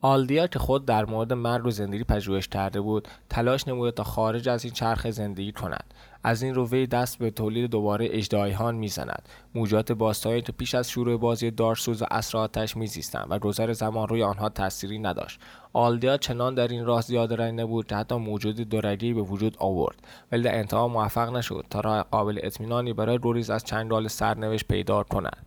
آلدیا 0.00 0.46
که 0.46 0.58
خود 0.58 0.84
در 0.84 1.04
مورد 1.04 1.32
مرگ 1.32 1.66
و 1.66 1.70
زندگی 1.70 2.04
پژوهش 2.04 2.48
کرده 2.48 2.80
بود 2.80 3.08
تلاش 3.30 3.68
نموده 3.68 3.90
تا 3.90 4.04
خارج 4.04 4.48
از 4.48 4.64
این 4.64 4.72
چرخ 4.72 5.10
زندگی 5.10 5.52
کند. 5.52 5.84
از 6.24 6.42
این 6.42 6.54
رو 6.54 6.68
وی 6.68 6.86
دست 6.86 7.18
به 7.18 7.30
تولید 7.30 7.70
دوباره 7.70 8.08
اجدایهان 8.10 8.74
می‌زند. 8.74 9.28
موجات 9.54 9.92
باستانی 9.92 10.42
که 10.42 10.52
پیش 10.52 10.74
از 10.74 10.90
شروع 10.90 11.16
بازی 11.16 11.50
دارسوز 11.50 12.02
و 12.02 12.04
اسر 12.10 12.38
آتش 12.38 12.76
میزیستند 12.76 13.26
و 13.30 13.38
گذر 13.38 13.72
زمان 13.72 14.08
روی 14.08 14.22
آنها 14.22 14.48
تأثیری 14.48 14.98
نداشت. 14.98 15.40
آلدیا 15.72 16.16
چنان 16.16 16.54
در 16.54 16.68
این 16.68 16.84
راه 16.84 17.00
زیاده 17.00 17.36
رنگ 17.36 17.60
نبود 17.60 17.86
که 17.86 17.96
حتی 17.96 18.14
موجود 18.14 18.56
دورگی 18.56 19.12
به 19.12 19.22
وجود 19.22 19.56
آورد. 19.58 19.96
ولی 20.32 20.42
در 20.42 20.58
انتها 20.58 20.88
موفق 20.88 21.36
نشد 21.36 21.64
تا 21.70 21.80
راه 21.80 22.02
قابل 22.02 22.38
اطمینانی 22.42 22.92
برای 22.92 23.18
روریز 23.18 23.50
از 23.50 23.64
چنگال 23.64 24.08
سرنوشت 24.08 24.68
پیدا 24.68 25.02
کند. 25.02 25.46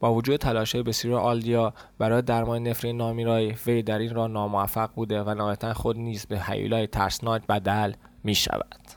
با 0.00 0.14
وجود 0.14 0.36
تلاش 0.36 0.76
بسیار 0.76 1.20
آلدیا 1.20 1.74
برای 1.98 2.22
درمان 2.22 2.62
نفرین 2.62 2.96
نامیرایی 2.96 3.56
وی 3.66 3.82
در 3.82 3.98
این 3.98 4.14
راه 4.14 4.28
ناموفق 4.28 4.90
بوده 4.94 5.22
و 5.22 5.34
نهایتا 5.34 5.74
خود 5.74 5.96
نیز 5.96 6.26
به 6.26 6.40
حیولای 6.40 6.86
ترسناک 6.86 7.46
بدل 7.46 7.92
می 8.24 8.34
شود. 8.34 8.87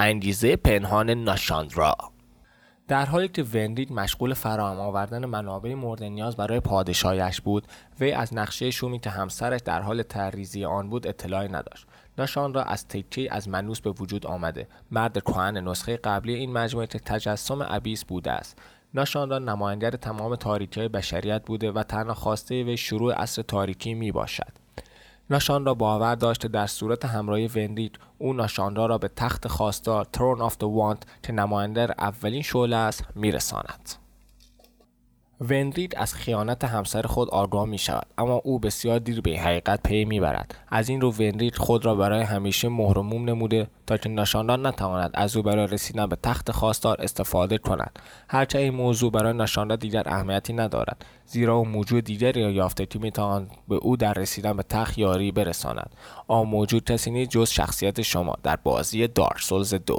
انگیزه 0.00 0.56
پنهان 0.56 1.10
ناشاندرا. 1.10 1.94
در 2.88 3.06
حالی 3.06 3.28
که 3.28 3.42
وندید 3.42 3.92
مشغول 3.92 4.34
فراهم 4.34 4.80
آوردن 4.80 5.24
منابع 5.24 5.74
مورد 5.74 6.04
نیاز 6.04 6.36
برای 6.36 6.60
پادشاهیش 6.60 7.40
بود 7.40 7.66
وی 8.00 8.12
از 8.12 8.34
نقشه 8.34 8.70
شومی 8.70 8.98
که 8.98 9.10
همسرش 9.10 9.60
در 9.64 9.82
حال 9.82 10.02
طرح‌ریزی 10.02 10.64
آن 10.64 10.90
بود 10.90 11.06
اطلاعی 11.06 11.48
نداشت. 11.48 11.86
نشاندرا 12.18 12.62
از 12.62 12.88
تکه‌ای 12.88 13.28
از 13.28 13.48
منوس 13.48 13.80
به 13.80 13.90
وجود 13.90 14.26
آمده. 14.26 14.68
مرد 14.90 15.22
کهن 15.24 15.68
نسخه 15.68 15.96
قبلی 15.96 16.34
این 16.34 16.52
مجموعه 16.52 16.86
تجسم 16.86 17.66
Abyss 17.68 18.04
بوده 18.04 18.32
است. 18.32 18.58
نشاندرا 18.94 19.38
نمایانگر 19.38 19.90
تمام 19.90 20.36
تاریکی 20.36 20.88
بشریت 20.88 21.42
بوده 21.46 21.72
و 21.72 21.82
تنها 21.82 22.14
خواسته 22.14 22.64
وی 22.64 22.76
شروع 22.76 23.14
عصر 23.14 23.42
تاریکی 23.42 23.94
می 23.94 24.12
باشد 24.12 24.57
نشاندرا 25.30 25.74
باور 25.74 26.14
داشته 26.14 26.48
در 26.48 26.66
صورت 26.66 27.04
همراهی 27.04 27.46
Undead 27.46 27.92
او 28.18 28.32
ناشاندرا 28.32 28.88
را 28.88 28.98
به 28.98 29.08
تخت 29.08 29.48
خواستار 29.48 30.04
Throne 30.04 30.40
of 30.40 30.54
the 30.54 30.62
Want 30.62 31.02
که 31.22 31.32
نماینده 31.32 31.94
اولین 31.98 32.42
شعله 32.42 32.76
است 32.76 33.04
میرساند. 33.14 34.07
وندرید 35.40 35.96
از 35.96 36.14
خیانت 36.14 36.64
همسر 36.64 37.02
خود 37.02 37.30
آگاه 37.30 37.66
می 37.66 37.78
شود 37.78 38.06
اما 38.18 38.34
او 38.44 38.58
بسیار 38.58 38.98
دیر 38.98 39.20
به 39.20 39.30
حقیقت 39.30 39.82
پی 39.82 40.04
می 40.04 40.20
برد 40.20 40.54
از 40.68 40.88
این 40.88 41.00
رو 41.00 41.10
وندرید 41.12 41.56
خود 41.56 41.84
را 41.84 41.94
برای 41.94 42.22
همیشه 42.22 42.68
مهرموم 42.68 43.24
نموده 43.24 43.68
تا 43.86 43.96
که 43.96 44.08
نشاندار 44.08 44.58
نتواند 44.58 45.10
از 45.14 45.36
او 45.36 45.42
برای 45.42 45.66
رسیدن 45.66 46.06
به 46.06 46.16
تخت 46.22 46.50
خواستار 46.50 46.96
استفاده 47.00 47.58
کند. 47.58 47.98
هرچه 48.28 48.58
این 48.58 48.74
موضوع 48.74 49.10
برای 49.10 49.32
نشاندار 49.32 49.78
دیگر 49.78 50.02
اهمیتی 50.06 50.52
ندارد 50.52 51.04
زیرا 51.26 51.56
او 51.56 51.64
موجود 51.64 52.04
دیگری 52.04 52.42
را 52.42 52.50
یافته 52.50 52.86
که 52.86 52.98
می‌تواند 52.98 53.50
به 53.68 53.74
او 53.74 53.96
در 53.96 54.12
رسیدن 54.12 54.56
به 54.56 54.62
تخت 54.62 54.98
یاری 54.98 55.32
برساند. 55.32 55.90
آن 56.28 56.46
موجود 56.46 56.84
کسی 56.84 57.10
نیست 57.10 57.30
جز 57.30 57.50
شخصیت 57.50 58.02
شما. 58.02 58.34
در 58.42 58.56
بازی 58.56 59.06
دارسولز 59.06 59.74
دو. 59.74 59.98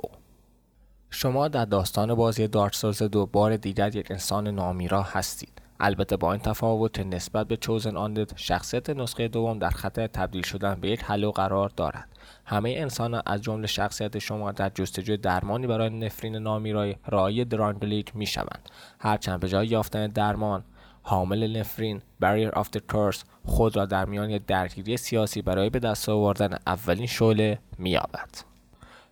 شما 1.12 1.48
در 1.48 1.66
داستان 1.66 2.16
بازی 2.16 2.48
دارک 2.48 2.76
سولز 2.76 3.04
دو 3.04 3.26
بار 3.26 3.58
دیگر 3.58 3.96
یک 3.96 4.12
انسان 4.12 4.48
نامیرا 4.48 5.02
هستید. 5.02 5.62
البته 5.80 6.18
با 6.18 6.32
این 6.32 6.42
تفاوت 6.42 6.94
که 6.94 7.04
نسبت 7.04 7.48
به 7.48 7.58
چوزن 7.58 7.98
آندد 7.98 8.32
شخصیت 8.36 8.90
نسخه 8.90 9.28
دوم 9.28 9.60
در 9.60 9.70
خطر 9.70 10.08
تبدیل 10.08 10.44
شدن 10.44 10.76
به 10.76 10.90
یک 10.90 11.04
حلو 11.04 11.32
قرار 11.32 11.70
دارد. 11.70 12.10
همه 12.46 12.74
انسان 12.78 13.22
از 13.26 13.42
جمله 13.42 13.68
شخصیت 13.68 14.20
شما 14.20 14.52
در 14.52 14.70
جستجوی 14.70 15.18
درمانی 15.18 15.68
برای 15.68 15.90
نفرین 15.90 16.36
نامیرای 16.36 16.96
رای 17.08 17.46
درانگلیک 17.46 18.16
می 18.16 18.26
شوند 18.26 18.70
هرچند 19.00 19.40
به 19.40 19.50
جای 19.50 19.68
یافتن 19.68 20.08
درمان 20.08 20.64
حامل 21.04 21.58
نفرین 21.58 22.02
بریر 22.20 22.50
آف 22.50 22.70
کرس 22.94 23.24
خود 23.46 23.76
را 23.76 23.86
در 23.86 24.06
میان 24.06 24.30
یک 24.30 24.46
درگیری 24.46 24.98
سیاسی 24.98 25.42
برای 25.42 25.70
به 25.70 25.80
دست 25.80 26.10
آوردن 26.10 26.58
اولین 26.68 27.08
شعله 27.08 27.60
مییابد. 27.78 28.49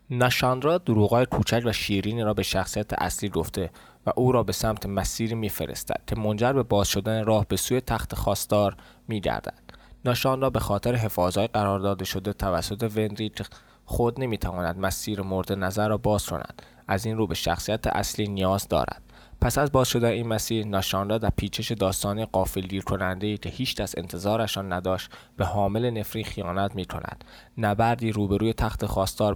نشاندرا 0.09 0.77
دروغای 0.77 1.25
کوچک 1.25 1.61
و 1.65 1.73
شیرینی 1.73 2.23
را 2.23 2.33
به 2.33 2.43
شخصیت 2.43 2.93
اصلی 2.93 3.29
گفته 3.29 3.69
و 4.05 4.11
او 4.15 4.31
را 4.31 4.43
به 4.43 4.53
سمت 4.53 4.85
مسیری 4.85 5.35
میفرستد 5.35 6.01
که 6.07 6.15
منجر 6.15 6.53
به 6.53 6.63
باز 6.63 6.87
شدن 6.87 7.25
راه 7.25 7.45
به 7.47 7.57
سوی 7.57 7.81
تخت 7.81 8.15
خواستار 8.15 8.77
میگردد. 9.07 9.59
نشان 10.05 10.41
را 10.41 10.49
به 10.49 10.59
خاطر 10.59 10.95
حفاظهای 10.95 11.47
قرار 11.47 11.79
داده 11.79 12.05
شده 12.05 12.33
توسط 12.33 12.91
وندریچ 12.95 13.41
خود 13.85 14.19
نمی‌تواند 14.19 14.79
مسیر 14.79 15.21
مورد 15.21 15.53
نظر 15.53 15.87
را 15.87 15.97
باز 15.97 16.25
کند. 16.25 16.61
از 16.87 17.05
این 17.05 17.17
رو 17.17 17.27
به 17.27 17.35
شخصیت 17.35 17.87
اصلی 17.87 18.27
نیاز 18.27 18.67
دارد. 18.67 19.01
پس 19.41 19.57
از 19.57 19.71
باز 19.71 19.87
شدن 19.87 20.07
این 20.07 20.27
مسیر 20.27 20.65
ناشاندا 20.65 21.17
در 21.17 21.29
پیچش 21.29 21.71
داستانی 21.71 22.25
قافل 22.25 22.79
کننده 22.79 23.37
که 23.37 23.49
هیچ 23.49 23.75
دست 23.75 23.97
انتظارشان 23.97 24.73
نداشت 24.73 25.09
به 25.37 25.45
حامل 25.45 25.89
نفرین 25.89 26.25
خیانت 26.25 26.75
می 26.75 26.85
کند 26.85 27.23
نبردی 27.57 28.11
روبروی 28.11 28.53
تخت 28.53 28.85
خواستار 28.85 29.33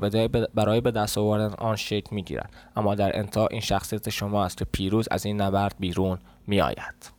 برای 0.54 0.82
به 0.82 0.92
دست 0.92 1.18
آوردن 1.18 1.54
آن 1.58 1.76
شکل 1.76 2.16
می 2.16 2.24
گیرد 2.24 2.54
اما 2.76 2.96
در 2.96 3.18
انتها 3.20 3.48
این 3.48 3.62
شخصیت 3.62 4.10
شما 4.10 4.46
است 4.46 4.58
که 4.58 4.66
پیروز 4.66 5.08
از 5.12 5.26
این 5.26 5.42
نبرد 5.42 5.76
بیرون 5.80 6.20
می 6.48 6.62
آید. 6.62 7.12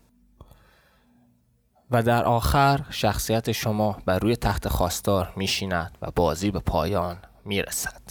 و 1.90 2.02
در 2.02 2.24
آخر 2.24 2.80
شخصیت 2.90 3.52
شما 3.52 3.96
بر 4.06 4.18
روی 4.18 4.36
تخت 4.36 4.68
خواستار 4.68 5.32
می 5.36 5.46
شیند 5.46 5.98
و 6.02 6.10
بازی 6.16 6.50
به 6.50 6.60
پایان 6.60 7.18
می 7.44 7.62
رسد. 7.62 8.02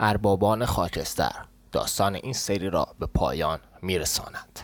اربابان 0.00 0.64
خاکستر 0.64 1.46
داستان 1.76 2.14
این 2.14 2.32
سری 2.32 2.70
را 2.70 2.88
به 2.98 3.06
پایان 3.06 3.58
میرساند. 3.82 4.60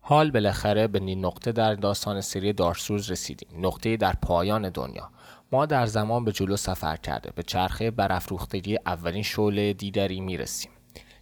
حال 0.00 0.30
بالاخره 0.30 0.86
به 0.86 1.00
نقطه 1.00 1.52
در 1.52 1.74
داستان 1.74 2.20
سری 2.20 2.52
دارسوز 2.52 3.10
رسیدیم. 3.10 3.48
نقطه 3.66 3.96
در 3.96 4.12
پایان 4.22 4.68
دنیا. 4.68 5.10
ما 5.52 5.66
در 5.66 5.86
زمان 5.86 6.24
به 6.24 6.32
جلو 6.32 6.56
سفر 6.56 6.96
کرده 6.96 7.30
به 7.34 7.42
چرخه 7.42 7.90
برافروختگی 7.90 8.78
اولین 8.86 9.22
شعله 9.22 9.72
دیدری 9.72 10.20
می‌رسیم 10.20 10.70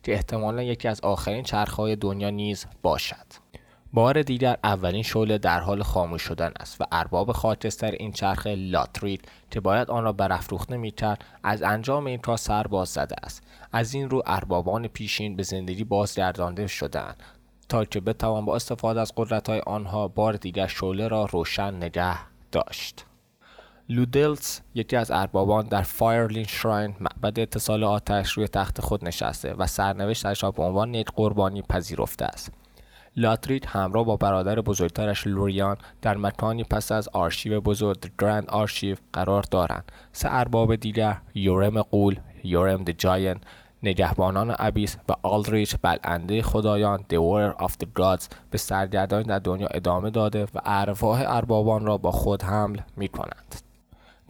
که 0.03 0.13
احتمالا 0.13 0.63
یکی 0.63 0.89
از 0.89 1.01
آخرین 1.01 1.43
چرخهای 1.43 1.97
دنیا 1.97 2.31
نیز 2.31 2.67
باشد. 2.83 3.27
بار 3.93 4.23
دیگر 4.23 4.57
اولین 4.65 5.03
شعله 5.03 5.39
در 5.39 5.61
حال 5.61 5.83
خاموش 5.83 6.23
شدن 6.23 6.53
است 6.61 6.81
و 6.81 6.85
ارباب 6.93 7.33
خاکستر 7.33 7.91
این 7.91 8.13
چرخه 8.13 8.55
لاتریت 8.55 9.21
که 9.51 9.61
باید 9.61 9.91
آن 9.91 10.05
را 10.05 10.13
برافروخته 10.13 10.77
می‌کرد 10.77 11.25
از 11.43 11.63
انجام 11.63 12.07
این 12.07 12.19
کار 12.19 12.37
سر 12.37 12.67
باز 12.67 12.89
زده 12.89 13.17
است. 13.23 13.43
از 13.73 13.95
این 13.95 14.11
رو 14.11 14.23
اربابان 14.27 14.89
پیشین 14.89 15.37
به 15.37 15.43
زندگی 15.43 15.85
بازگردانده 15.85 16.67
شدهاند 16.67 17.23
تا 17.69 17.85
که 17.85 18.01
بتوان 18.01 18.45
با 18.45 18.57
استفاده 18.57 19.01
از 19.01 19.13
قدرت 19.17 19.49
های 19.49 19.61
آنها 19.61 20.09
بار 20.09 20.33
دیگر 20.33 20.67
شعله 20.67 21.09
را 21.09 21.25
روشن 21.25 21.75
نگه 21.75 22.19
داشت. 22.53 23.05
لودلث 23.89 24.61
یکی 24.75 24.97
از 24.97 25.11
اربابان 25.11 25.67
در 25.67 25.83
Firelink 25.83 26.45
Shrine 26.45 26.97
معبد 27.01 27.41
اتصال 27.41 27.85
آتش 27.85 28.33
روی 28.33 28.49
تخت 28.49 28.81
خود 28.81 29.05
نشسته 29.05 29.55
و 29.55 29.67
سرنوشتش 29.67 30.43
را 30.43 30.51
به 30.51 30.63
عنوان 30.63 30.95
یک 30.95 31.07
قربانی 31.17 31.63
پذیرفته 31.63 32.25
است. 32.25 32.53
لاتریک 33.17 33.67
همراه 33.67 34.05
با 34.05 34.17
برادر 34.17 34.61
بزرگترش 34.61 35.27
لوریان 35.27 35.77
در 36.03 36.17
مکانی 36.17 36.65
پس 36.65 36.93
از 36.93 37.09
آرشیو 37.09 37.61
بزرگ 37.61 38.11
Grand 38.19 38.51
Archive 38.51 38.97
قرار 39.13 39.45
دارند. 39.51 39.93
سه 40.13 40.29
ارباب 40.33 40.77
دیگر 40.77 41.21
یورم 41.35 41.83
قول 41.83 42.21
یورم 42.45 42.85
the 42.85 42.91
Giant 42.91 43.37
نگهبانان 43.83 44.55
ابیس 44.59 44.97
و 45.09 45.13
آلدریچ 45.23 45.77
بلنده 45.83 46.43
خدایان 46.43 46.99
The 46.99 47.17
Warrior 47.17 47.63
of 47.63 47.71
the 47.71 47.87
Gods 48.01 48.25
به 48.51 48.59
سرگردانی 48.59 49.25
در 49.25 49.39
دنیا 49.39 49.67
ادامه 49.67 50.11
داده 50.11 50.45
و 50.45 50.61
ارواح 50.65 51.25
اربابان 51.27 51.87
را 51.87 51.97
با 51.97 52.11
خود 52.11 52.43
حمل 52.43 52.79
می 52.97 53.09
کنند. 53.09 53.55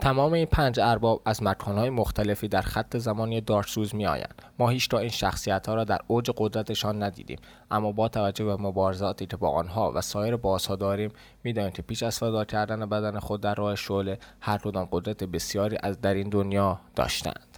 تمام 0.00 0.32
این 0.32 0.46
پنج 0.46 0.80
ارباب 0.80 1.22
از 1.24 1.42
مکانهای 1.42 1.90
مختلفی 1.90 2.48
در 2.48 2.60
خط 2.60 2.96
زمانی 2.96 3.40
دارسوز 3.40 3.94
می 3.94 4.06
آیند. 4.06 4.42
ما 4.58 4.68
هیچ 4.68 4.94
این 4.94 5.08
شخصیت 5.08 5.68
ها 5.68 5.74
را 5.74 5.84
در 5.84 5.98
اوج 6.06 6.30
قدرتشان 6.36 7.02
ندیدیم 7.02 7.38
اما 7.70 7.92
با 7.92 8.08
توجه 8.08 8.44
به 8.44 8.56
مبارزاتی 8.56 9.26
که 9.26 9.36
با 9.36 9.50
آنها 9.50 9.92
و 9.94 10.00
سایر 10.00 10.36
بازها 10.36 10.76
داریم 10.76 11.10
می‌دانیم 11.44 11.70
که 11.70 11.82
پیش 11.82 12.02
از 12.02 12.18
فدا 12.18 12.44
کردن 12.44 12.88
بدن 12.88 13.18
خود 13.18 13.40
در 13.40 13.54
راه 13.54 13.74
شعله 13.74 14.18
هر 14.40 14.58
کدام 14.58 14.88
قدرت 14.92 15.24
بسیاری 15.24 15.76
از 15.82 16.00
در 16.00 16.14
این 16.14 16.28
دنیا 16.28 16.80
داشتند 16.96 17.49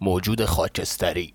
موجود 0.00 0.44
خاکستری. 0.44 1.34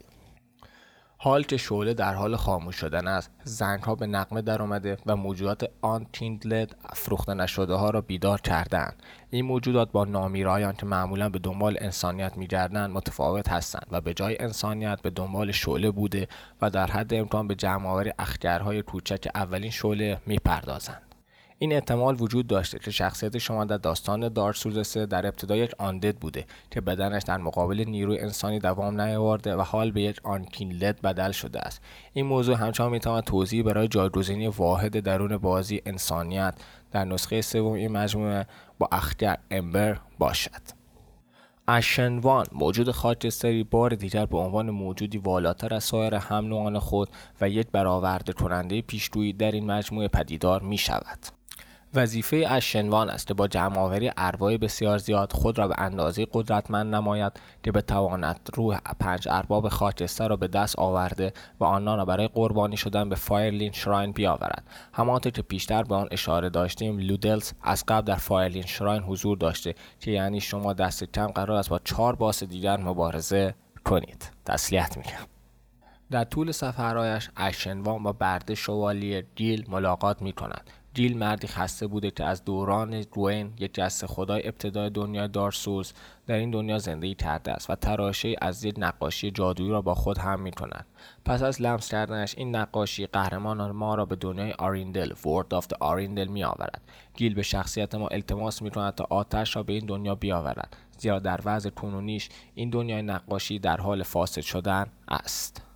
حال 1.18 1.44
که 1.44 1.58
شعله 1.58 1.94
در 1.94 2.14
حال 2.14 2.36
خاموش 2.36 2.76
شدن 2.76 3.08
است. 3.08 3.32
زنگ 3.44 3.84
ها 3.84 3.96
به 3.96 4.08
نقمه 4.08 4.42
در 4.42 4.62
آمده 4.62 4.98
و 5.06 5.16
موجودات 5.16 5.70
آن 5.82 6.06
تیندلد 6.14 6.76
فروخته 6.94 7.34
نشده 7.34 7.74
ها 7.74 7.90
را 7.90 8.02
بیدار 8.02 8.42
کردند 8.42 9.04
این 9.30 9.46
موجودات 9.46 9.92
با 9.92 10.06
نامیرایان 10.06 10.74
که 10.74 10.86
معمولا 10.86 11.30
به 11.30 11.40
دنبال 11.40 11.78
انسانیت 11.82 12.38
میگردند 12.38 12.90
متفاوت 12.90 13.50
هستند 13.50 13.88
و 13.92 14.02
به 14.02 14.14
جای 14.14 14.38
انسانیت 14.40 15.02
به 15.02 15.10
دنبال 15.10 15.52
شعله 15.52 15.92
بوده 15.92 16.28
و 16.62 16.70
در 16.70 16.88
حد 16.88 17.14
امکان 17.14 17.48
به 17.48 17.56
جمعآوری 17.56 18.12
اخگرهای 18.20 18.82
کوچک 18.82 19.28
اولین 19.36 19.72
شعله 19.72 20.22
می‌پردازند. 20.26 21.11
این 21.62 21.74
احتمال 21.74 22.16
وجود 22.20 22.48
داشته 22.48 22.80
که 22.80 22.92
شخصیت 22.92 23.38
شما 23.38 23.66
در 23.66 23.78
داستان 23.78 24.30
دارسوز 24.30 24.98
در 24.98 25.28
ابتدا 25.28 25.56
یک 25.56 25.72
آندد 25.78 26.16
بوده 26.16 26.46
که 26.72 26.82
بدنش 26.82 27.24
در 27.24 27.38
مقابل 27.38 27.84
نیروی 27.88 28.20
انسانی 28.20 28.60
دوام 28.60 29.02
نیاورده 29.02 29.56
و 29.56 29.62
حال 29.62 29.92
به 29.92 30.02
یک 30.02 30.20
آنکینلد 30.24 31.02
بدل 31.02 31.32
شده 31.32 31.60
است 31.60 31.82
این 32.14 32.26
موضوع 32.26 32.56
همچنان 32.56 32.92
می‌تواند 32.92 33.24
توضیح 33.24 33.64
برای 33.64 33.88
جایگزینی 33.88 34.48
واحد 34.48 35.00
درون 35.00 35.38
بازی 35.38 35.82
انسانیت 35.86 36.56
در 36.92 37.06
نسخه 37.06 37.42
سوم 37.42 37.74
این 37.74 37.92
مجموعه 37.92 38.46
با 38.80 38.90
اختر 38.92 39.38
امبر 39.52 40.00
باشد 40.20 40.82
اشنوان 41.68 42.46
موجود 42.52 42.92
خاکستری 42.92 43.64
بار 43.64 43.90
دیگر 43.96 44.26
به 44.26 44.38
عنوان 44.38 44.70
موجودی 44.70 45.18
والاتر 45.18 45.74
از 45.74 45.84
سایر 45.84 46.16
هم 46.16 46.80
خود 46.80 47.10
و 47.42 47.50
یک 47.50 47.68
برآورده 47.72 48.34
کننده 48.34 48.82
پیشگویی 48.82 49.34
در 49.34 49.52
این 49.52 49.66
مجموعه 49.66 50.08
پدیدار 50.08 50.62
می 50.62 50.78
شود. 50.78 51.41
وظیفه 51.94 52.46
Ashen 52.50 52.87
One 52.87 53.10
است 53.10 53.34
با 53.34 53.48
جمعآوری 53.48 54.12
ارواح 54.18 54.58
بسیار 54.58 54.98
زیاد 54.98 55.34
خود 55.34 55.58
را 55.58 55.68
به 55.68 55.76
اندازه 55.78 56.28
قدرتمند 56.34 56.96
نماید 56.96 57.32
که 57.64 57.72
بتواند 57.72 58.50
روح 58.54 58.78
پنج 59.00 59.28
ارباب 59.32 59.70
خاکستر 59.70 60.28
را 60.28 60.36
به 60.36 60.48
دست 60.48 60.80
آورده 60.80 61.34
و 61.60 61.64
آنان 61.64 61.98
را 61.98 62.06
برای 62.06 62.28
قربانی 62.28 62.78
شدن 62.78 63.10
به 63.10 63.16
Firelink 63.16 63.72
Shrine 63.72 64.12
بیاورد. 64.12 64.64
همانطور 64.94 65.32
که 65.32 65.42
پیشتر 65.42 65.84
به 65.84 65.96
آن 65.96 66.08
اشاره 66.12 66.50
داشتیم 66.50 66.98
لودلث 66.98 67.52
از 67.62 67.84
قبل 67.88 68.06
در 68.06 68.16
Firelink 68.16 68.66
Shrine 68.66 69.04
حضور 69.04 69.38
داشته 69.38 69.76
که 70.00 70.12
یعنی 70.12 70.42
شما 70.42 70.74
دست 70.74 71.04
کم 71.04 71.28
قرار 71.28 71.58
است 71.58 71.70
با 71.70 71.80
چهار 71.84 72.16
boss 72.16 72.44
دیگر 72.44 72.78
مبارزه 72.78 73.56
کنید. 73.86 74.32
تسلیت 74.46 74.98
میگم. 74.98 75.28
در 76.12 76.24
طول 76.24 76.52
سفرهایش 76.52 77.30
Ashen 77.38 77.79
One 77.79 78.04
با 78.04 78.14
برده 78.14 78.56
شوالیه 78.56 79.24
گیل 79.36 79.66
ملاقات 79.70 80.22
می 80.22 80.34
کند 80.34 80.70
گیل 80.94 81.18
مردی 81.18 81.48
خسته 81.48 81.88
بوده 81.88 82.12
که 82.12 82.24
از 82.24 82.46
دوران 82.46 83.04
گوین 83.16 83.54
یک 83.60 83.74
جست 83.74 84.06
خدای 84.06 84.48
ابتدای 84.48 84.90
دنیای 84.90 85.28
Dark 85.28 85.57
Souls 85.57 85.94
در 86.28 86.36
این 86.36 86.52
دنیا 86.52 86.78
زندگی 86.78 87.16
کرده 87.16 87.52
است 87.52 87.70
و 87.70 87.76
تراشه 87.76 88.36
از 88.42 88.64
یک 88.64 88.76
نقاشی 88.78 89.32
جادویی 89.32 89.70
را 89.70 89.82
با 89.82 89.96
خود 89.96 90.18
هم 90.18 90.42
می 90.42 90.52
کند. 90.52 90.86
پس 91.26 91.44
از 91.44 91.62
لمس 91.62 91.90
کردنش 91.90 92.38
این 92.38 92.56
نقاشی 92.56 93.06
قهرمان 93.06 93.72
ما 93.72 93.96
را 93.96 94.06
به 94.06 94.16
دنیای 94.16 94.52
آریندل 94.52 95.14
World 95.26 95.54
of 95.54 95.68
آریندل 95.80 96.28
می 96.28 96.44
آورد 96.44 96.82
گیل 97.16 97.34
به 97.34 97.42
شخصیت 97.42 97.96
ما 97.96 98.08
التماس 98.08 98.62
می 98.62 98.72
کند 98.72 98.96
تا 98.96 99.08
آتش 99.10 99.56
را 99.56 99.64
به 99.64 99.74
این 99.74 99.86
دنیا 99.86 100.16
بیاورد. 100.16 100.78
زیرا 100.98 101.20
در 101.20 101.40
وضع 101.46 101.70
کنونیش 101.70 102.30
این 102.56 102.70
دنیای 102.70 103.02
نقاشی 103.02 103.60
در 103.60 103.78
حال 103.78 104.04
فاسد 104.04 104.42
شدن 104.42 104.86
است. 105.08 105.71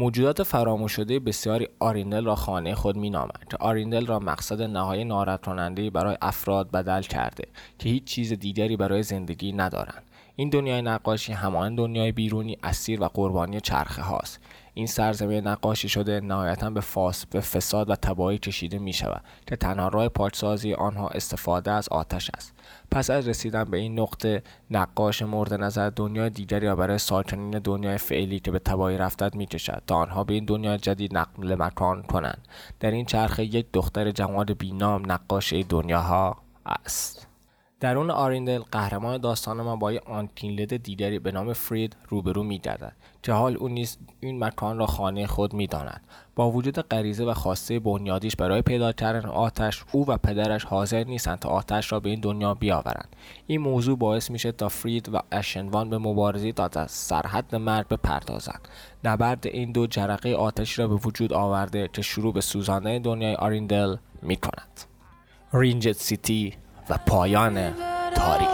موجودات 0.00 0.42
فراموش 0.42 0.92
شده 0.92 1.18
بسیاری 1.18 1.68
آریندل 1.78 2.24
را 2.24 2.34
خانه 2.34 2.74
خود 2.74 2.96
مینامند. 2.96 3.54
آریندل 3.60 4.06
را 4.06 4.18
مقصد 4.18 4.62
نهایی 4.62 5.08
کننده 5.44 5.90
برای 5.90 6.16
افراد 6.22 6.70
بدل 6.70 7.02
کرده 7.02 7.44
که 7.78 7.88
هیچ 7.88 8.04
چیز 8.04 8.32
دیگری 8.32 8.76
برای 8.76 9.02
زندگی 9.02 9.52
ندارند. 9.52 10.02
این 10.36 10.50
دنیای 10.50 10.82
نقاشی 10.82 11.32
همان 11.32 11.74
دنیای 11.74 12.12
بیرونی 12.12 12.58
اسیر 12.62 13.02
و 13.02 13.08
قربانی 13.14 13.60
چرخه 13.60 14.02
هاست 14.02 14.40
این 14.74 14.86
سرزمین 14.86 15.46
نقاشی 15.46 15.88
شده 15.88 16.20
نهایتا 16.20 16.70
به 16.70 16.80
فاس 16.80 17.26
به 17.26 17.40
فساد 17.40 17.90
و 17.90 17.94
تباهی 17.94 18.38
کشیده 18.38 18.78
می 18.78 18.92
شود 18.92 19.24
که 19.46 19.56
تنها 19.56 19.88
راه 19.88 20.08
پاکسازی 20.08 20.74
آنها 20.74 21.08
استفاده 21.08 21.70
از 21.70 21.88
آتش 21.88 22.30
است. 22.36 22.54
پس 22.90 23.10
از 23.10 23.28
رسیدن 23.28 23.64
به 23.64 23.76
این 23.76 24.00
نقطه 24.00 24.42
نقاش 24.70 25.22
مورد 25.22 25.54
نظر 25.54 25.90
دنیای 25.90 26.30
دیگری 26.30 26.66
را 26.66 26.76
برای 26.76 26.98
ساکنین 26.98 27.50
دنیای 27.50 27.98
فعلی 27.98 28.40
که 28.40 28.50
به 28.50 28.58
تباهی 28.58 28.98
رفتن 28.98 29.30
می 29.34 29.46
کشد 29.46 29.82
تا 29.86 29.96
آنها 29.96 30.24
به 30.24 30.34
این 30.34 30.44
دنیای 30.44 30.78
جدید 30.78 31.16
نقل 31.16 31.54
مکان 31.58 32.02
کنند. 32.02 32.48
در 32.80 32.90
این 32.90 33.06
چرخه 33.06 33.44
یک 33.44 33.66
دختر 33.72 34.10
جوان 34.10 34.46
بینام 34.46 35.12
نقاش 35.12 35.52
دنیاها 35.52 36.36
است. 36.66 37.29
درون 37.80 38.10
آریندل 38.10 38.62
قهرمان 38.72 39.18
داستان 39.18 39.62
ما 39.62 39.76
با 39.76 39.92
یک 39.92 40.02
آنتینلد 40.06 40.76
دیگری 40.76 41.18
به 41.18 41.32
نام 41.32 41.52
فرید 41.52 41.96
روبرو 42.08 42.42
میگردد. 42.42 42.92
که 43.22 43.32
حال 43.32 43.56
او 43.56 43.68
نیز 43.68 43.98
این 44.20 44.44
مکان 44.44 44.78
را 44.78 44.86
خانه 44.86 45.26
خود 45.26 45.54
می‌داند. 45.54 46.00
با 46.34 46.50
وجود 46.50 46.80
غریزه 46.80 47.24
و 47.24 47.34
خواسته 47.34 47.78
بنیادیش 47.78 48.36
برای 48.36 48.62
پیدا 48.62 48.92
کردن 48.92 49.28
آتش 49.28 49.84
او 49.92 50.10
و 50.10 50.16
پدرش 50.16 50.64
حاضر 50.64 51.04
نیستند 51.04 51.38
تا 51.38 51.48
آتش 51.48 51.92
را 51.92 52.00
به 52.00 52.10
این 52.10 52.20
دنیا 52.20 52.54
بیاورند. 52.54 53.16
این 53.46 53.60
موضوع 53.60 53.98
باعث 53.98 54.30
میشه 54.30 54.52
تا 54.52 54.68
فرید 54.68 55.14
و 55.14 55.18
اشنوان 55.32 55.90
به 55.90 55.98
مبارزه 55.98 56.52
تا 56.52 56.68
از 56.80 56.90
سرحد 56.90 57.54
مرگ 57.54 57.88
بپردازند. 57.88 58.68
نبرد 59.04 59.46
این 59.46 59.72
دو 59.72 59.86
جرقه 59.86 60.34
آتشی 60.34 60.82
را 60.82 60.88
به 60.88 60.94
وجود 60.94 61.32
آورده 61.32 61.88
که 61.92 62.02
شروع 62.02 62.32
به 62.32 62.40
سوزاندن 62.40 62.98
دنیای 62.98 63.34
آریندل 63.34 63.96
می 64.22 64.36
کند. 64.36 64.80
رینجت 65.52 65.92
سیتی 65.92 66.54
و 66.90 66.98
پایان 67.06 67.72
تاریخ. 68.14 68.50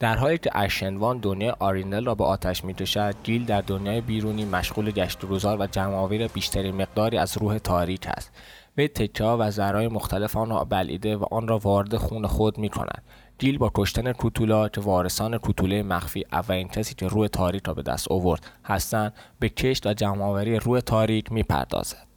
در 0.00 0.16
حالی 0.16 0.38
که 0.38 0.50
Ashen 0.54 0.94
One 0.94 1.18
دنیای 1.18 1.54
آریندل 1.58 2.04
را 2.04 2.14
به 2.14 2.24
آتش 2.24 2.64
می‌کشد 2.64 3.14
گیل 3.24 3.44
در 3.44 3.60
دنیای 3.60 4.00
بیرونی 4.00 4.44
مشغول 4.44 4.90
گشت 4.90 5.24
و 5.24 5.31
گذار 5.31 5.60
و 5.60 5.66
جمعآوری 5.66 6.28
بیشترین 6.28 6.74
مقداری 6.74 7.18
از 7.18 7.38
روح 7.38 7.58
تاریک 7.58 8.06
است 8.06 8.32
وی 8.76 8.88
تکه 8.88 9.24
و 9.24 9.50
ذره‌های 9.50 9.88
مختلف 9.88 10.36
آن 10.36 10.50
را 10.50 10.64
بلعیده 10.64 11.16
و 11.16 11.24
آن 11.30 11.48
را 11.48 11.58
وارد 11.58 11.96
خون 11.96 12.26
خود 12.26 12.58
می 12.58 12.68
کند. 12.68 13.02
گیل 13.38 13.58
با 13.58 13.70
کشتن 13.74 14.12
کوتوله‌ها 14.12 14.68
که 14.68 14.80
وارثان 14.80 15.38
کوتوله 15.38 15.82
مخفی 15.82 16.24
اولین 16.32 16.68
کسی 16.68 16.94
که 16.94 17.08
روح 17.08 17.26
تاریک 17.26 17.66
را 17.66 17.74
به 17.74 17.82
دست 17.82 18.12
آورد 18.12 18.46
هستند 18.64 19.12
به 19.40 19.48
کشت 19.48 19.86
و 19.86 19.94
جمعآوری 19.94 20.56
روح 20.56 20.80
تاریک 20.80 21.32
می 21.32 21.42
پردازد. 21.42 22.09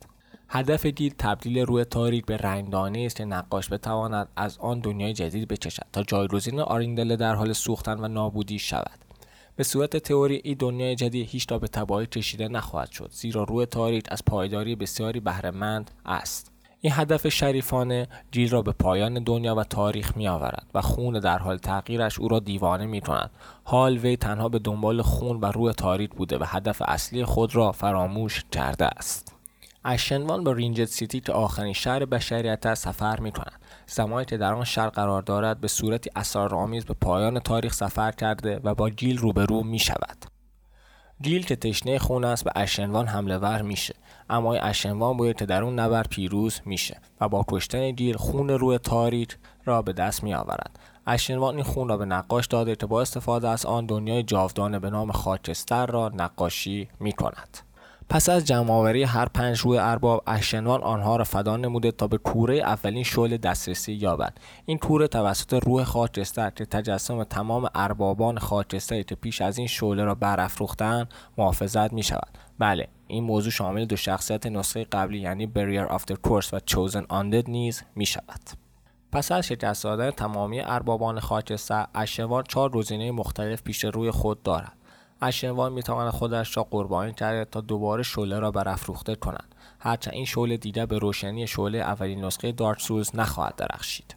هدف 0.56 0.86
گیل 0.86 1.14
تبدیل 1.18 1.60
روح 1.60 1.86
تاریک 1.86 2.26
به 2.26 2.38
رنگدانه 2.38 3.00
است 3.06 3.16
که 3.16 3.26
نقاش 3.26 3.70
بتواند 3.70 4.28
از 4.36 4.58
آن 4.58 4.80
دنیای 4.80 5.14
جدید 5.14 5.48
بکشد 5.48 5.86
تا 5.94 6.04
جایگزین 6.04 6.60
آریندل 6.60 7.16
در 7.16 7.36
حال 7.36 7.54
سوختن 7.54 8.00
و 8.00 8.08
نابودی 8.08 8.60
شود 8.60 9.00
به 9.56 9.64
صورت 9.64 9.98
تئوری 9.98 10.42
این 10.44 10.56
دنیای 10.60 10.96
جدید 10.96 11.30
هیچ 11.30 11.52
را 11.52 11.60
به 11.60 11.68
تباهی 11.68 12.06
کشیده 12.06 12.48
نخواهد 12.48 12.92
شد 12.92 13.10
زیرا 13.12 13.44
روی 13.44 13.66
تاریک 13.66 14.06
از 14.12 14.26
پایداری 14.26 14.76
بسیاری 14.76 15.20
بهرهمند 15.20 15.92
است 16.06 16.52
این 16.82 16.94
هدف 16.96 17.28
شریفانه 17.28 18.08
گیل 18.32 18.50
را 18.50 18.62
به 18.62 18.72
پایان 18.72 19.24
دنیا 19.24 19.56
و 19.56 19.64
تاریخ 19.64 20.18
می 20.18 20.28
آورد 20.28 20.68
و 20.74 20.82
خون 20.82 21.20
در 21.20 21.38
حال 21.38 21.58
تغییرش 21.58 22.20
او 22.20 22.28
را 22.28 22.40
دیوانه 22.40 22.86
می 22.86 23.02
کند. 23.02 23.32
حال 23.64 23.98
وی 23.98 24.18
تنها 24.18 24.50
به 24.50 24.60
دنبال 24.60 25.02
خون 25.02 25.40
و 25.40 25.46
روی 25.46 25.74
تاریک 25.74 26.12
بوده 26.12 26.38
و 26.38 26.44
هدف 26.48 26.82
اصلی 26.86 27.26
خود 27.26 27.56
را 27.56 27.72
فراموش 27.72 28.44
کرده 28.52 28.86
است. 28.86 29.33
اشنوان 29.86 30.44
به 30.44 30.54
رینجت 30.54 30.86
سیتی 30.86 31.20
که 31.20 31.32
آخرین 31.32 31.74
شهر 31.74 32.06
بشریت 32.06 32.66
است 32.66 32.84
سفر 32.84 33.20
می 33.20 33.32
کند. 33.32 33.62
زمانی 33.88 34.26
که 34.26 34.38
در 34.38 34.54
آن 34.54 34.64
شهر 34.64 34.90
قرار 34.90 35.22
دارد 35.22 35.62
به 35.62 35.68
صورتی 35.68 36.10
اسرارآمیز 36.16 36.86
به 36.86 36.94
پایان 36.94 37.40
تاریخ 37.40 37.74
سفر 37.74 38.12
کرده 38.12 38.60
و 38.64 38.76
با 38.76 38.90
گیل 38.90 39.18
روبرو 39.18 39.64
می 39.64 39.80
شود. 39.80 40.26
گیل 41.22 41.46
که 41.46 41.56
تشنه 41.56 42.00
خون 42.00 42.26
است 42.26 42.44
به 42.44 42.52
اشنوان 42.56 43.08
حمله 43.08 43.38
ور 43.38 43.62
میشه 43.62 43.96
اما 44.30 44.54
اشنوان 44.54 45.18
باید 45.18 45.36
که 45.36 45.46
در 45.46 45.64
اون 45.64 45.80
نبرد 45.80 46.10
پیروز 46.10 46.62
میشه 46.66 47.02
و 47.22 47.30
با 47.30 47.46
کشتن 47.48 47.92
گیل 47.92 48.18
خون 48.18 48.50
روی 48.50 48.78
تاریک 48.78 49.38
را 49.66 49.82
به 49.82 49.94
دست 49.94 50.24
می 50.24 50.34
آورد 50.34 50.80
اشنوان 51.08 51.56
این 51.56 51.64
خون 51.64 51.90
را 51.90 51.98
به 51.98 52.06
نقاش 52.06 52.48
داده 52.48 52.76
که 52.76 52.86
با 52.86 53.02
استفاده 53.02 53.50
از 53.50 53.66
آن 53.66 53.86
دنیای 53.86 54.24
جاودانه 54.24 54.80
به 54.80 54.90
نام 54.90 55.12
خاکستر 55.12 55.86
را 55.86 56.12
نقاشی 56.14 56.90
می 57.00 57.12
کند. 57.12 57.73
پس 58.10 58.30
از 58.30 58.46
جمعآوری 58.46 59.04
هر 59.04 59.26
پنج 59.26 59.60
روی 59.60 59.78
ارباب 59.78 60.24
اشنوان 60.28 60.84
آنها 60.84 61.16
را 61.16 61.24
فدا 61.24 61.58
نموده 61.58 61.92
تا 61.92 62.08
به 62.08 62.18
کوره 62.18 62.58
اولین 62.58 63.04
شعله 63.04 63.38
دسترسی 63.38 63.94
یابد. 63.94 64.38
این 64.66 64.78
کوره 64.78 65.08
توسط 65.08 65.54
روح 65.54 65.84
خاکستر 65.84 66.50
که 66.50 66.66
تجسم 66.66 67.24
تمام 67.24 67.70
اربابان 67.76 68.38
خاکستری 68.38 69.04
که 69.04 69.16
پیش 69.16 69.42
از 69.42 69.58
این 69.58 69.68
شعله 69.68 70.04
را 70.04 70.16
برافروختند 70.16 71.14
محافظت 71.38 71.94
می 71.94 72.04
شود 72.04 72.38
بله 72.60 72.88
این 73.08 73.24
موضوع 73.24 73.52
شامل 73.52 73.86
دو 73.86 73.96
شخصیت 73.96 74.48
نسخه 74.48 74.84
قبلی 74.84 75.20
یعنی 75.20 75.46
بریر 75.46 75.82
آفتر 75.82 76.16
کورس 76.16 76.54
و 76.54 76.60
چوزن 76.60 77.06
آندد 77.10 77.50
نیز 77.50 77.84
می 77.96 78.06
شود 78.06 78.64
پس 79.12 79.32
از 79.32 79.48
شکست 79.48 79.84
دادن 79.84 80.12
تمامی 80.12 80.62
اربابان 80.62 81.20
خاکستر 81.20 81.88
اشنوان 81.96 82.44
چهار 82.48 82.72
روزینه 82.72 83.12
مختلف 83.12 83.64
پیش 83.64 83.86
روی 83.86 84.12
خود 84.12 84.44
دارد. 84.44 84.74
اشنوان 85.24 85.74
می‌تواند 85.74 86.14
خودش 86.14 86.58
را 86.58 86.68
قربانی 86.72 87.14
کرده 87.14 87.46
تا 87.46 87.62
دوباره 87.62 88.04
شعله 88.04 88.40
را 88.40 88.52
برافروخته 88.52 89.16
کند. 89.16 89.56
هرچند 89.80 90.14
این 90.14 90.26
شعله 90.26 90.58
دیده 90.58 90.86
به 90.86 90.98
روشنی 90.98 91.48
شعله 91.48 91.78
اولین 91.78 92.26
نسخه 92.26 92.52
دارت 92.52 92.80
سوز 92.80 93.16
نخواهد 93.16 93.56
درخشید. 93.56 94.16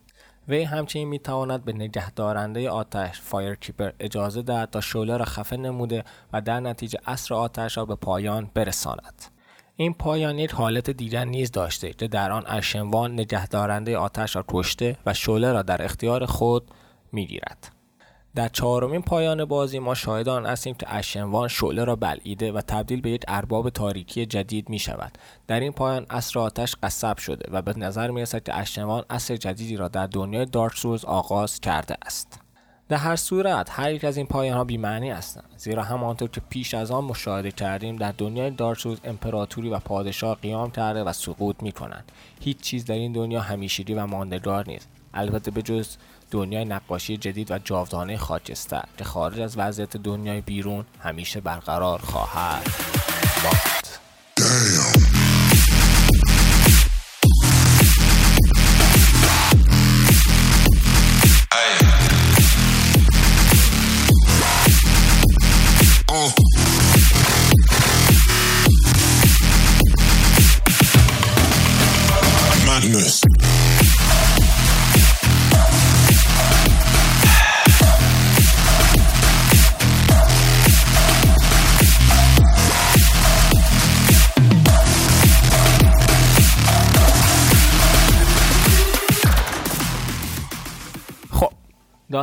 وی 0.49 0.63
همچنین 0.63 1.09
می‌تواند 1.09 1.65
به 1.65 1.73
نگهدارنده 1.73 2.71
آتش 2.71 3.21
کیپر 3.61 3.91
اجازه 4.01 4.43
دهد 4.43 4.71
تا 4.71 4.81
شعله 4.81 5.17
را 5.17 5.25
خفه 5.25 5.57
نموده 5.57 6.05
و 6.33 6.41
در 6.41 6.61
نتیجه 6.61 6.99
اصر 7.07 7.35
آتش 7.35 7.77
را 7.77 7.85
به 7.85 7.95
پایان 7.95 8.51
برساند. 8.55 9.23
این 9.77 9.95
پایان 9.95 10.39
یک 10.39 10.53
حالت 10.53 10.91
دیگر 10.91 11.25
نیز 11.25 11.51
داشته 11.51 11.93
که 11.93 12.09
در 12.09 12.33
آن 12.33 12.45
اشنوان 12.47 13.13
نگهدارنده 13.13 13.99
آتش 13.99 14.37
را 14.37 14.45
کشته 14.49 14.97
و 15.07 15.15
شعله 15.15 15.53
را 15.53 15.63
در 15.63 15.85
اختیار 15.85 16.27
خود 16.27 16.71
می‌گیرد. 17.13 17.76
در 18.37 18.49
چهارمین 18.49 19.03
پایان 19.03 19.45
بازی 19.45 19.79
ما 19.79 19.95
شاهدان 19.95 20.47
هستیم 20.47 20.75
که 20.75 20.95
اشنوان 20.95 21.49
شعله 21.49 21.85
را 21.85 21.97
بلعیده 21.97 22.53
و 22.53 22.61
تبدیل 22.61 23.01
به 23.01 23.11
یک 23.11 23.25
ارباب 23.29 23.71
تاریکی 23.71 24.27
جدید 24.27 24.69
می 24.69 24.79
شود 24.79 25.19
در 25.47 25.61
این 25.61 25.73
پایان 25.73 26.07
اصر 26.11 26.39
آتش 26.39 26.77
قصب 26.83 27.19
شده 27.19 27.53
و 27.53 27.63
به 27.63 27.79
نظر 27.79 28.11
می 28.11 28.23
رسد 28.23 28.43
که 28.43 28.55
اشنوان 28.55 29.05
اصر 29.11 29.37
جدیدی 29.37 29.77
را 29.77 29.89
در 29.89 30.07
دنیای 30.07 30.45
دارک 30.45 30.77
سوز 30.77 31.05
آغاز 31.05 31.61
کرده 31.61 31.97
است. 32.03 32.46
در 32.89 32.97
هر 32.97 33.17
صورت 33.17 33.69
هر 33.71 33.93
یک 33.93 34.05
از 34.05 34.17
این 34.17 34.27
پایان 34.27 34.57
ها 34.57 34.65
بیمعنی 34.65 35.11
هستند. 35.11 35.51
زیرا 35.57 35.83
همانطور 35.83 36.29
که 36.29 36.41
پیش 36.51 36.75
از 36.75 36.91
آن 36.91 37.05
مشاهده 37.05 37.51
کردیم 37.51 37.97
در 37.97 38.13
دنیای 38.19 38.51
دارسوز 38.51 38.99
امپراتوری 39.05 39.69
و 39.69 39.79
پادشاه 39.79 40.35
قیام 40.35 40.71
کرده 40.71 41.05
و 41.05 41.13
سقوط 41.13 41.63
می 41.63 41.73
کنند 41.73 42.13
هیچ 42.41 42.61
چیز 42.61 42.85
در 42.85 42.95
این 42.95 43.13
دنیا 43.13 43.41
همیشگی 43.41 43.95
و 43.95 44.07
ماندگار 44.07 44.69
نیست. 44.69 44.89
البته 45.15 45.51
به 45.51 45.63
جز 45.63 45.97
دنیای 46.31 46.65
نقاشی 46.65 47.17
جدید 47.17 47.51
و 47.51 47.59
جاودانه 47.59 48.17
خاکستر 48.17 48.85
که 48.99 49.05
خارج 49.05 49.41
از 49.41 49.59
وضعیت 49.59 49.97
دنیای 49.97 50.41
بیرون 50.41 50.85
همیشه 51.01 51.41
برقرار 51.41 51.99
خواهد 51.99 52.67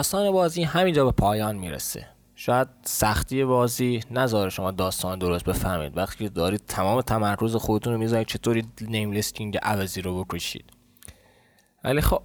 داستان 0.03 0.31
بازی 0.31 0.63
همینجا 0.63 1.05
به 1.05 1.11
پایان 1.11 1.55
می‌رسه. 1.55 2.07
شاید 2.35 2.67
سختی 2.83 3.45
بازی 3.45 3.99
نذاره 4.11 4.49
شما 4.49 4.71
داستان 4.71 5.19
درست 5.19 5.45
بفهمید. 5.45 5.97
وقتی 5.97 6.23
که 6.23 6.29
دارید 6.29 6.63
تمام 6.67 7.01
تمرکز 7.01 7.55
خودتون 7.55 7.93
رو 7.93 7.99
می‌ذارید 7.99 8.27
چطوری 8.27 8.65
Nameless 8.81 9.11
King 9.11 9.57
عوضی 9.57 10.01
رو 10.01 10.23
بکشید. 10.23 10.65
ولی 11.83 12.01
خب 12.01 12.21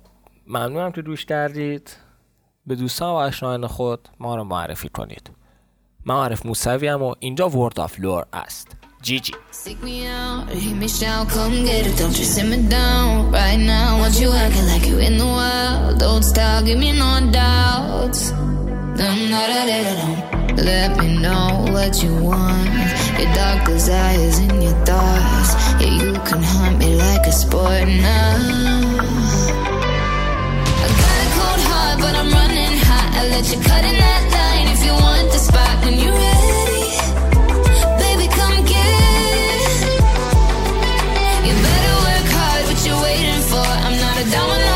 ممنونم 0.46 0.92
که 0.92 1.02
گوش 1.02 1.24
کردید. 1.24 1.96
به 2.66 2.74
دوستان 2.74 3.08
و 3.08 3.12
آشنایان 3.12 3.66
خود 3.66 4.08
ما 4.20 4.36
رو 4.36 4.44
معرفی 4.44 4.88
کنید. 4.88 5.30
من 6.04 6.14
عارف 6.14 6.46
موسوی 6.46 6.88
و 6.88 7.14
اینجا 7.18 7.48
World 7.48 7.80
of 7.80 8.00
Lore 8.00 8.26
است. 8.32 8.76
GG. 9.00 9.32
Seek 9.52 9.80
me 9.82 10.06
out, 10.06 10.48
hit 10.48 10.76
me 10.76 10.88
shout, 10.88 11.28
come 11.28 11.64
get 11.64 11.86
it. 11.86 11.96
Don't 11.96 12.18
you 12.18 12.24
down 12.68 13.30
right 13.30 13.56
now. 13.56 13.98
Want 13.98 14.20
you 14.20 14.32
acting 14.32 14.66
like 14.66 14.86
you 14.86 14.98
in 14.98 15.18
the 15.18 15.24
wild. 15.24 15.98
Don't 16.00 16.22
stop, 16.22 16.64
give 16.64 16.78
me 16.78 16.92
no 16.92 17.30
doubts. 17.30 18.32
Let 20.56 20.98
me 20.98 21.16
know 21.22 21.66
what 21.70 22.02
you 22.02 22.12
want. 22.16 22.68
Your 23.18 23.32
dark 23.34 23.66
desires 23.66 24.40
your 24.40 24.74
thoughts. 24.84 25.54
Yeah, 25.80 25.94
you 26.02 26.12
can 26.28 26.42
hunt 26.42 26.78
me 26.78 26.96
like 26.96 27.24
a 27.26 27.32
sport 27.32 27.86
now. 27.86 28.34
I 30.82 30.88
got 31.00 31.18
a 31.24 31.28
cold 31.36 31.62
heart, 31.70 31.96
but 32.00 32.14
I'm 32.16 32.30
running 32.32 32.76
hot. 32.88 33.08
I 33.14 33.28
let 33.28 33.46
you 33.52 33.60
cut 33.62 33.84
in 33.84 33.96
that 33.96 34.22
line 34.34 34.68
if 34.74 34.84
you 34.84 34.92
want 34.92 35.30
the 35.30 35.38
spot. 35.38 35.68
Don't 44.30 44.67